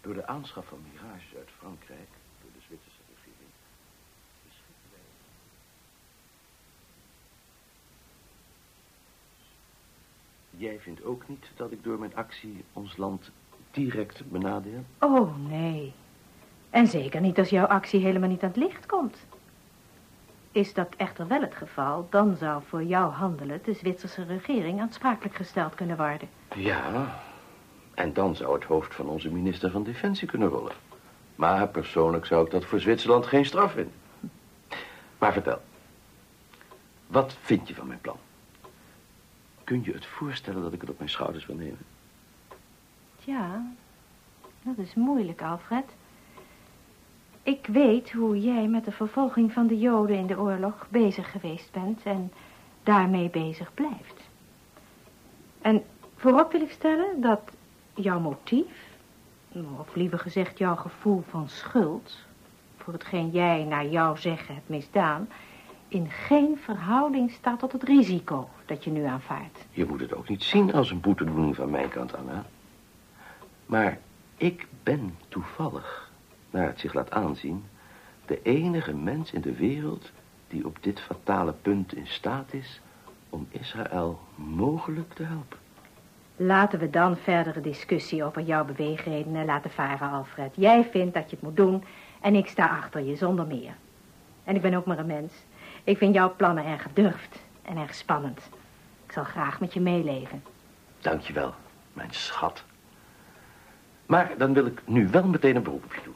Door 0.00 0.14
de 0.14 0.26
aanschaf 0.26 0.66
van 0.66 0.78
mirages 0.92 1.34
uit 1.36 1.48
Frankrijk, 1.58 2.08
door 2.40 2.50
de 2.52 2.60
Zwitserse 2.66 3.00
regering, 3.08 3.50
beschikken 4.42 4.90
wij... 4.90 5.00
Jij 10.62 10.78
vindt 10.80 11.04
ook 11.04 11.28
niet 11.28 11.46
dat 11.56 11.72
ik 11.72 11.84
door 11.84 11.98
mijn 11.98 12.14
actie 12.14 12.64
ons 12.72 12.96
land 12.96 13.30
direct 13.70 14.30
benadeel? 14.30 14.84
Oh, 14.98 15.48
nee. 15.48 15.92
En 16.70 16.86
zeker 16.86 17.20
niet 17.20 17.38
als 17.38 17.48
jouw 17.48 17.66
actie 17.66 18.00
helemaal 18.00 18.28
niet 18.28 18.42
aan 18.42 18.48
het 18.48 18.56
licht 18.56 18.86
komt. 18.86 19.16
Is 20.52 20.74
dat 20.74 20.94
echter 20.96 21.26
wel 21.26 21.40
het 21.40 21.54
geval, 21.54 22.06
dan 22.10 22.36
zou 22.36 22.62
voor 22.66 22.82
jouw 22.82 23.10
handelen 23.10 23.60
de 23.64 23.72
Zwitserse 23.72 24.24
regering 24.24 24.80
aansprakelijk 24.80 25.34
gesteld 25.34 25.74
kunnen 25.74 25.96
worden. 25.96 26.28
Ja, 26.54 27.20
en 27.94 28.12
dan 28.12 28.36
zou 28.36 28.54
het 28.54 28.64
hoofd 28.64 28.94
van 28.94 29.08
onze 29.08 29.32
minister 29.32 29.70
van 29.70 29.82
Defensie 29.82 30.28
kunnen 30.28 30.48
rollen. 30.48 30.74
Maar 31.34 31.68
persoonlijk 31.68 32.26
zou 32.26 32.44
ik 32.44 32.50
dat 32.50 32.64
voor 32.64 32.80
Zwitserland 32.80 33.26
geen 33.26 33.44
straf 33.44 33.72
vinden. 33.72 33.94
Maar 35.18 35.32
vertel, 35.32 35.60
wat 37.06 37.36
vind 37.40 37.68
je 37.68 37.74
van 37.74 37.86
mijn 37.86 38.00
plan? 38.00 38.16
Kun 39.72 39.82
je 39.84 39.92
het 39.92 40.06
voorstellen 40.06 40.62
dat 40.62 40.72
ik 40.72 40.80
het 40.80 40.90
op 40.90 40.98
mijn 40.98 41.10
schouders 41.10 41.46
wil 41.46 41.56
nemen? 41.56 41.78
Ja, 43.18 43.72
dat 44.62 44.78
is 44.78 44.94
moeilijk, 44.94 45.42
Alfred. 45.42 45.84
Ik 47.42 47.66
weet 47.66 48.12
hoe 48.12 48.40
jij 48.40 48.68
met 48.68 48.84
de 48.84 48.92
vervolging 48.92 49.52
van 49.52 49.66
de 49.66 49.78
Joden 49.78 50.16
in 50.16 50.26
de 50.26 50.38
oorlog 50.38 50.86
bezig 50.88 51.30
geweest 51.30 51.70
bent 51.70 52.02
en 52.02 52.32
daarmee 52.82 53.30
bezig 53.30 53.74
blijft. 53.74 54.20
En 55.60 55.82
voorop 56.16 56.52
wil 56.52 56.60
ik 56.60 56.70
stellen 56.70 57.20
dat 57.20 57.40
jouw 57.94 58.20
motief, 58.20 58.96
of 59.78 59.94
liever 59.94 60.18
gezegd 60.18 60.58
jouw 60.58 60.76
gevoel 60.76 61.22
van 61.28 61.48
schuld, 61.48 62.18
voor 62.76 62.92
hetgeen 62.92 63.30
jij 63.30 63.64
naar 63.64 63.86
jouw 63.86 64.16
zeggen 64.16 64.54
hebt 64.54 64.68
misdaan, 64.68 65.28
in 65.92 66.10
geen 66.10 66.58
verhouding 66.58 67.30
staat 67.30 67.58
tot 67.58 67.72
het 67.72 67.82
risico 67.82 68.48
dat 68.66 68.84
je 68.84 68.90
nu 68.90 69.04
aanvaardt. 69.04 69.66
Je 69.70 69.84
moet 69.84 70.00
het 70.00 70.14
ook 70.14 70.28
niet 70.28 70.42
zien 70.42 70.72
als 70.72 70.90
een 70.90 71.00
boetedoening 71.00 71.56
van 71.56 71.70
mijn 71.70 71.88
kant, 71.88 72.16
Anna. 72.16 72.44
Maar 73.66 73.98
ik 74.36 74.66
ben 74.82 75.14
toevallig 75.28 76.10
naar 76.50 76.66
het 76.66 76.80
zich 76.80 76.94
laat 76.94 77.10
aanzien, 77.10 77.64
de 78.26 78.42
enige 78.42 78.94
mens 78.94 79.32
in 79.32 79.40
de 79.40 79.54
wereld 79.54 80.10
die 80.48 80.66
op 80.66 80.76
dit 80.80 81.00
fatale 81.00 81.52
punt 81.52 81.94
in 81.94 82.06
staat 82.06 82.52
is 82.52 82.80
om 83.28 83.46
Israël 83.50 84.20
mogelijk 84.34 85.12
te 85.12 85.22
helpen. 85.22 85.58
Laten 86.36 86.78
we 86.78 86.90
dan 86.90 87.16
verdere 87.16 87.60
discussie 87.60 88.24
over 88.24 88.42
jouw 88.42 88.64
beweegredenen 88.64 89.44
laten 89.44 89.70
varen, 89.70 90.10
Alfred. 90.10 90.52
Jij 90.54 90.84
vindt 90.84 91.14
dat 91.14 91.30
je 91.30 91.36
het 91.36 91.44
moet 91.44 91.56
doen 91.56 91.84
en 92.20 92.34
ik 92.34 92.46
sta 92.46 92.66
achter 92.66 93.00
je 93.00 93.16
zonder 93.16 93.46
meer. 93.46 93.74
En 94.44 94.54
ik 94.54 94.62
ben 94.62 94.74
ook 94.74 94.86
maar 94.86 94.98
een 94.98 95.06
mens. 95.06 95.32
Ik 95.84 95.98
vind 95.98 96.14
jouw 96.14 96.34
plannen 96.36 96.64
erg 96.64 96.82
gedurfd 96.82 97.38
en 97.62 97.76
erg 97.76 97.94
spannend. 97.94 98.38
Ik 99.06 99.12
zal 99.12 99.24
graag 99.24 99.60
met 99.60 99.72
je 99.72 99.80
meeleven. 99.80 100.42
Dankjewel, 101.00 101.54
mijn 101.92 102.12
schat. 102.12 102.64
Maar 104.06 104.34
dan 104.38 104.52
wil 104.52 104.66
ik 104.66 104.82
nu 104.86 105.08
wel 105.08 105.26
meteen 105.26 105.56
een 105.56 105.62
beroep 105.62 105.84
op 105.84 105.94
je 105.94 106.00
doen. 106.04 106.14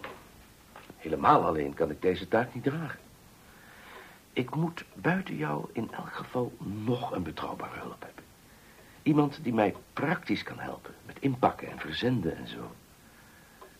Helemaal 0.96 1.44
alleen 1.44 1.74
kan 1.74 1.90
ik 1.90 2.02
deze 2.02 2.28
taak 2.28 2.54
niet 2.54 2.62
dragen. 2.62 2.98
Ik 4.32 4.54
moet 4.54 4.84
buiten 4.94 5.36
jou 5.36 5.66
in 5.72 5.92
elk 5.92 6.12
geval 6.12 6.52
nog 6.58 7.12
een 7.12 7.22
betrouwbare 7.22 7.78
hulp 7.78 8.02
hebben. 8.02 8.24
Iemand 9.02 9.38
die 9.42 9.54
mij 9.54 9.74
praktisch 9.92 10.42
kan 10.42 10.58
helpen. 10.58 10.94
Met 11.06 11.18
inpakken 11.20 11.70
en 11.70 11.78
verzenden 11.78 12.36
en 12.36 12.48
zo. 12.48 12.70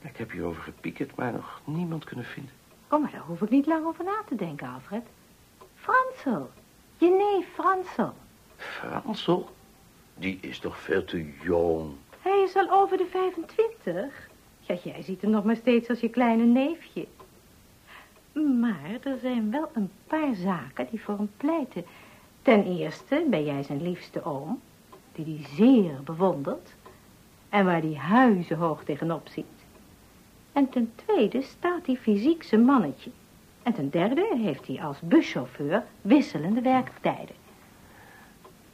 Ik 0.00 0.16
heb 0.16 0.30
hierover 0.30 0.62
gepiekerd, 0.62 1.16
maar 1.16 1.32
nog 1.32 1.60
niemand 1.64 2.04
kunnen 2.04 2.24
vinden. 2.24 2.52
Oh, 2.88 3.02
maar 3.02 3.10
daar 3.10 3.20
hoef 3.20 3.42
ik 3.42 3.50
niet 3.50 3.66
lang 3.66 3.86
over 3.86 4.04
na 4.04 4.22
te 4.28 4.34
denken, 4.34 4.68
Alfred. 4.68 5.06
Fransel. 5.86 6.50
Je 6.98 7.08
neef 7.08 7.46
Fransel. 7.54 8.12
Fransel? 8.56 9.48
Die 10.14 10.38
is 10.40 10.58
toch 10.58 10.78
veel 10.78 11.04
te 11.04 11.32
jong. 11.42 11.92
Hij 12.20 12.42
is 12.42 12.56
al 12.56 12.70
over 12.70 12.96
de 12.96 13.06
25. 13.06 14.28
Ja, 14.60 14.76
jij 14.82 15.02
ziet 15.02 15.22
hem 15.22 15.30
nog 15.30 15.44
maar 15.44 15.56
steeds 15.56 15.88
als 15.88 16.00
je 16.00 16.08
kleine 16.08 16.44
neefje. 16.44 17.06
Maar 18.32 18.98
er 19.02 19.18
zijn 19.20 19.50
wel 19.50 19.70
een 19.72 19.90
paar 20.06 20.34
zaken 20.34 20.86
die 20.90 21.02
voor 21.02 21.16
hem 21.16 21.30
pleiten. 21.36 21.84
Ten 22.42 22.64
eerste 22.78 23.26
ben 23.30 23.44
jij 23.44 23.62
zijn 23.62 23.82
liefste 23.82 24.24
oom, 24.24 24.60
die 25.12 25.24
hij 25.24 25.46
zeer 25.56 26.02
bewondert 26.04 26.74
en 27.48 27.64
waar 27.64 27.80
hij 27.80 27.96
huizenhoog 27.96 28.84
tegenop 28.84 29.28
ziet. 29.28 29.64
En 30.52 30.68
ten 30.68 30.92
tweede 30.94 31.42
staat 31.42 31.86
hij 31.86 31.96
fysiek 31.96 32.42
zijn 32.42 32.64
mannetje. 32.64 33.10
En 33.66 33.72
ten 33.72 33.90
derde 33.90 34.36
heeft 34.36 34.66
hij 34.66 34.82
als 34.82 35.00
buschauffeur 35.00 35.82
wisselende 36.02 36.60
werktijden. 36.60 37.34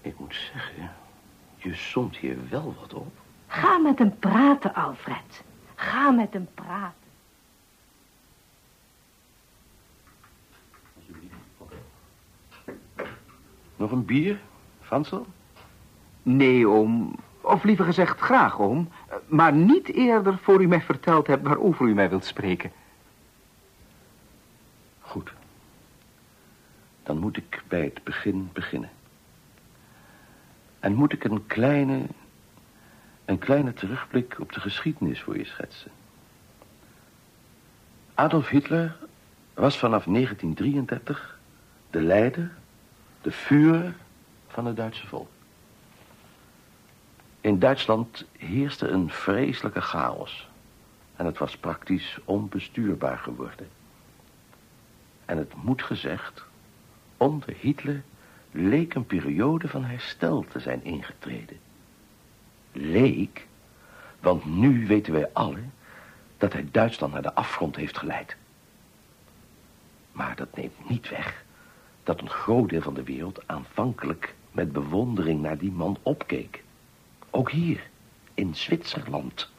Ik 0.01 0.19
moet 0.19 0.35
zeggen, 0.53 0.91
je 1.57 1.75
somt 1.75 2.17
hier 2.17 2.37
wel 2.49 2.75
wat 2.81 2.95
op. 2.95 3.13
Ga 3.47 3.79
met 3.79 3.99
hem 3.99 4.19
praten, 4.19 4.75
Alfred. 4.75 5.43
Ga 5.75 6.11
met 6.11 6.33
hem 6.33 6.49
praten. 6.55 6.95
Nog 13.77 13.91
een 13.91 14.05
bier, 14.05 14.41
Fransel? 14.81 15.27
Nee, 16.23 16.69
oom. 16.69 17.15
Of 17.41 17.65
liever 17.65 17.85
gezegd 17.85 18.19
graag, 18.19 18.61
oom. 18.61 18.89
Maar 19.27 19.53
niet 19.53 19.89
eerder 19.89 20.39
voor 20.39 20.63
u 20.63 20.67
mij 20.67 20.83
verteld 20.83 21.27
hebt 21.27 21.43
waarover 21.47 21.87
u 21.87 21.95
mij 21.95 22.09
wilt 22.09 22.25
spreken. 22.25 22.73
Goed. 25.13 25.33
Dan 27.03 27.19
moet 27.19 27.37
ik 27.37 27.63
bij 27.69 27.85
het 27.85 28.05
begin 28.05 28.51
beginnen. 28.53 28.91
En 30.81 30.95
moet 30.95 31.13
ik 31.13 31.25
een 31.25 31.47
kleine, 31.47 32.07
een 33.25 33.39
kleine 33.39 33.73
terugblik 33.73 34.37
op 34.41 34.53
de 34.53 34.61
geschiedenis 34.61 35.23
voor 35.23 35.39
je 35.39 35.45
schetsen. 35.45 35.91
Adolf 38.15 38.49
Hitler 38.49 38.97
was 39.55 39.79
vanaf 39.79 40.05
1933 40.05 41.39
de 41.91 42.03
leider, 42.03 42.51
de 43.21 43.33
Führer 43.33 43.95
van 44.49 44.67
het 44.67 44.77
Duitse 44.77 45.07
volk. 45.07 45.29
In 47.41 47.59
Duitsland 47.59 48.25
heerste 48.39 48.89
een 48.89 49.11
vreselijke 49.11 49.81
chaos. 49.81 50.49
En 51.17 51.27
het 51.27 51.39
was 51.39 51.57
praktisch 51.57 52.19
onbestuurbaar 52.25 53.19
geworden. 53.19 53.69
En 55.25 55.39
het 55.39 55.55
moet 55.63 55.83
gezegd, 55.83 56.45
onder 57.23 57.55
Hitler 57.61 58.03
leek 58.51 58.95
een 58.95 59.07
periode 59.07 59.69
van 59.69 59.85
herstel 59.85 60.45
te 60.49 60.61
zijn 60.61 60.85
ingetreden. 60.85 61.59
Leek, 62.73 63.47
want 64.21 64.45
nu 64.45 64.87
weten 64.87 65.13
wij 65.13 65.31
allen 65.33 65.73
dat 66.39 66.53
hij 66.53 66.69
Duitsland 66.71 67.13
naar 67.13 67.23
de 67.23 67.35
afgrond 67.35 67.77
heeft 67.77 67.99
geleid. 67.99 68.37
Maar 70.13 70.37
dat 70.37 70.57
neemt 70.57 70.89
niet 70.89 71.09
weg 71.09 71.45
dat 72.03 72.21
een 72.21 72.31
groot 72.31 72.69
deel 72.69 72.83
van 72.83 72.95
de 72.95 73.03
wereld 73.03 73.49
aanvankelijk 73.49 74.35
met 74.51 74.73
bewondering 74.73 75.43
naar 75.43 75.59
die 75.59 75.73
man 75.73 75.99
opkeek. 76.03 76.63
Ook 77.31 77.51
hier, 77.51 77.91
in 78.35 78.55
Zwitserland. 78.55 79.51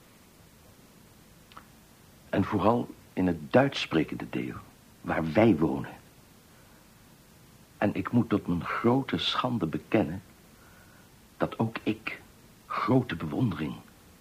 En 2.30 2.44
vooral 2.44 2.90
in 3.14 3.28
het 3.28 3.52
Duits 3.52 3.82
sprekende 3.82 4.30
deel, 4.30 4.56
waar 5.02 5.34
wij 5.34 5.56
wonen. 5.56 6.02
En 7.84 7.96
ik 7.96 8.12
moet 8.12 8.30
tot 8.30 8.48
mijn 8.48 8.66
grote 8.66 9.18
schande 9.18 9.66
bekennen... 9.66 10.22
dat 11.38 11.60
ook 11.60 11.78
ik 11.84 12.22
grote 12.66 13.16
bewondering 13.16 13.76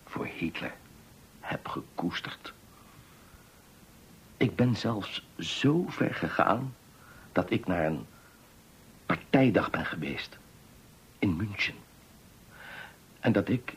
voor 0.04 0.26
Hitler 0.26 0.74
heb 1.40 1.68
gekoesterd. 1.68 2.52
Ik 4.36 4.56
ben 4.56 4.76
zelfs 4.76 5.26
zo 5.38 5.84
ver 5.88 6.14
gegaan... 6.14 6.74
dat 7.32 7.50
ik 7.50 7.66
naar 7.66 7.86
een 7.86 8.06
partijdag 9.06 9.70
ben 9.70 9.86
geweest. 9.86 10.38
In 11.18 11.36
München. 11.36 11.76
En 13.20 13.32
dat 13.32 13.48
ik... 13.48 13.76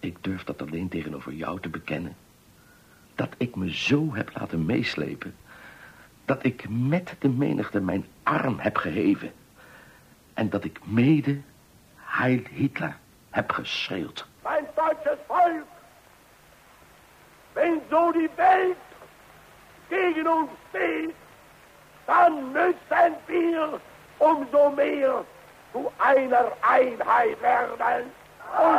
Ik 0.00 0.16
durf 0.20 0.44
dat 0.44 0.62
alleen 0.62 0.88
tegenover 0.88 1.32
jou 1.32 1.60
te 1.60 1.68
bekennen... 1.68 2.16
dat 3.14 3.34
ik 3.36 3.56
me 3.56 3.74
zo 3.74 4.14
heb 4.14 4.30
laten 4.34 4.64
meeslepen... 4.64 5.34
dat 6.28 6.44
ik 6.44 6.64
met 6.68 7.14
de 7.18 7.28
menigte 7.28 7.80
mijn 7.80 8.06
arm 8.22 8.58
heb 8.58 8.76
geheven... 8.76 9.32
en 10.34 10.48
dat 10.50 10.64
ik 10.64 10.78
mede 10.84 11.40
Heil 11.96 12.40
Hitler 12.50 12.96
heb 13.30 13.52
geschreeuwd. 13.52 14.26
Mein 14.42 14.66
deutsches 14.74 15.18
Volk, 15.26 15.66
wenn 17.52 17.80
so 17.90 18.12
die 18.12 18.30
Welt 18.36 18.76
gegen 19.88 20.26
uns 20.26 20.50
steht, 20.68 21.14
dann 22.06 22.52
müssen 22.52 23.14
wir 23.26 23.80
umso 24.18 24.70
mehr 24.70 25.24
zu 25.72 25.92
einer 25.98 26.52
Einheit 26.60 27.40
werden. 27.40 28.04
Und 28.58 28.78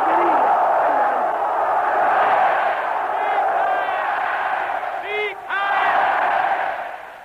Sieg 5.02 5.36
Heil! 5.48 6.00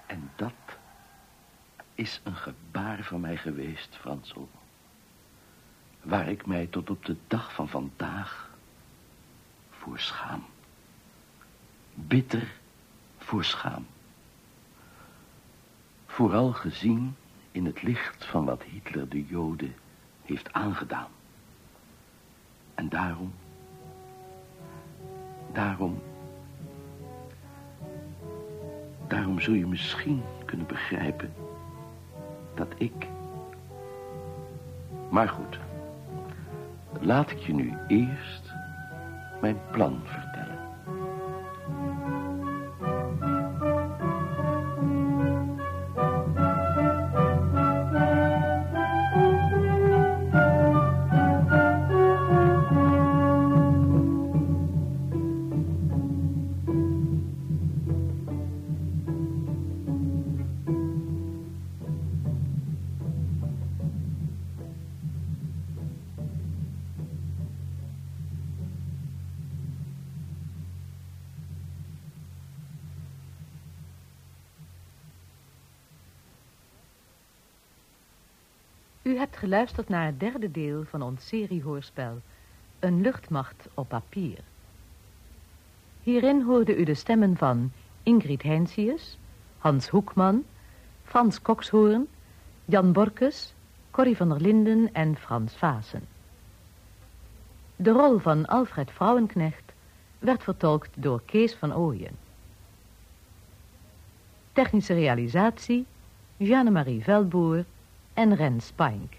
En 0.08 0.32
dat 0.36 0.52
is 1.96 2.22
een 2.24 2.36
van 3.08 3.20
mij 3.20 3.38
geweest, 3.38 3.96
Fransel. 3.96 4.50
Waar 6.02 6.30
ik 6.30 6.46
mij 6.46 6.68
tot 6.68 6.90
op 6.90 7.06
de 7.06 7.16
dag 7.28 7.54
van 7.54 7.70
vandaag 7.70 8.50
voor 9.70 10.00
schaam. 10.00 10.44
Bitter 11.94 12.48
voor 13.18 13.44
schaam. 13.44 13.86
Vooral 16.06 16.52
gezien 16.54 17.16
in 17.52 17.66
het 17.66 17.82
licht 17.82 18.26
van 18.26 18.46
wat 18.46 18.64
Hitler 18.64 19.10
de 19.10 19.26
Joden 19.26 19.76
heeft 20.22 20.54
aangedaan. 20.54 21.10
En 22.76 22.90
daarom, 22.90 23.34
daarom, 25.54 26.02
daarom 29.08 29.40
zul 29.40 29.54
je 29.54 29.68
misschien 29.68 30.24
kunnen 30.46 30.68
begrijpen 30.68 31.34
dat 32.58 32.74
ik... 32.78 33.08
Maar 35.10 35.30
goed, 35.30 35.60
laat 37.00 37.32
ik 37.32 37.38
je 37.38 37.54
nu 37.54 37.74
eerst 37.88 38.52
mijn 39.42 39.58
plan 39.72 40.02
vertellen. 40.04 40.17
U 79.08 79.18
hebt 79.18 79.38
geluisterd 79.38 79.90
naar 79.90 80.06
het 80.06 80.20
derde 80.20 80.52
deel 80.52 80.84
van 80.84 81.02
ons 81.02 81.28
seriehoorspel 81.28 82.22
Een 82.80 83.02
luchtmacht 83.02 83.68
op 83.74 83.88
papier. 83.88 84.40
Hierin 86.04 86.42
hoorde 86.42 86.76
u 86.76 86.84
de 86.84 86.94
stemmen 86.94 87.38
van 87.38 87.72
Ingrid 88.04 88.44
Heinsius, 88.44 89.18
Hans 89.58 89.88
Hoekman, 89.88 90.44
Frans 91.04 91.42
Kokshoorn, 91.42 92.08
Jan 92.66 92.92
Borkes, 92.92 93.54
Corrie 93.92 94.18
van 94.18 94.30
der 94.30 94.42
Linden 94.42 94.94
en 94.94 95.18
Frans 95.18 95.54
Vaassen. 95.54 96.08
De 97.76 97.92
rol 97.92 98.18
van 98.18 98.46
Alfred 98.46 98.92
Vrouwenknecht 98.92 99.74
werd 100.20 100.44
vertolkt 100.44 100.90
door 100.96 101.22
Kees 101.26 101.54
van 101.54 101.76
Ooyen. 101.76 102.18
Technische 104.52 104.94
realisatie 104.94 105.86
Jeanne-Marie 106.38 107.04
Veldboer 107.04 107.66
en 108.18 108.36
Ren 108.36 108.62
Spink. 108.62 109.14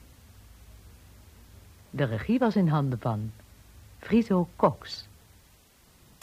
De 1.91 2.05
regie 2.05 2.39
was 2.39 2.57
in 2.57 2.69
handen 2.69 2.99
van 3.01 3.33
Friso 3.99 4.49
Cox. 4.57 5.09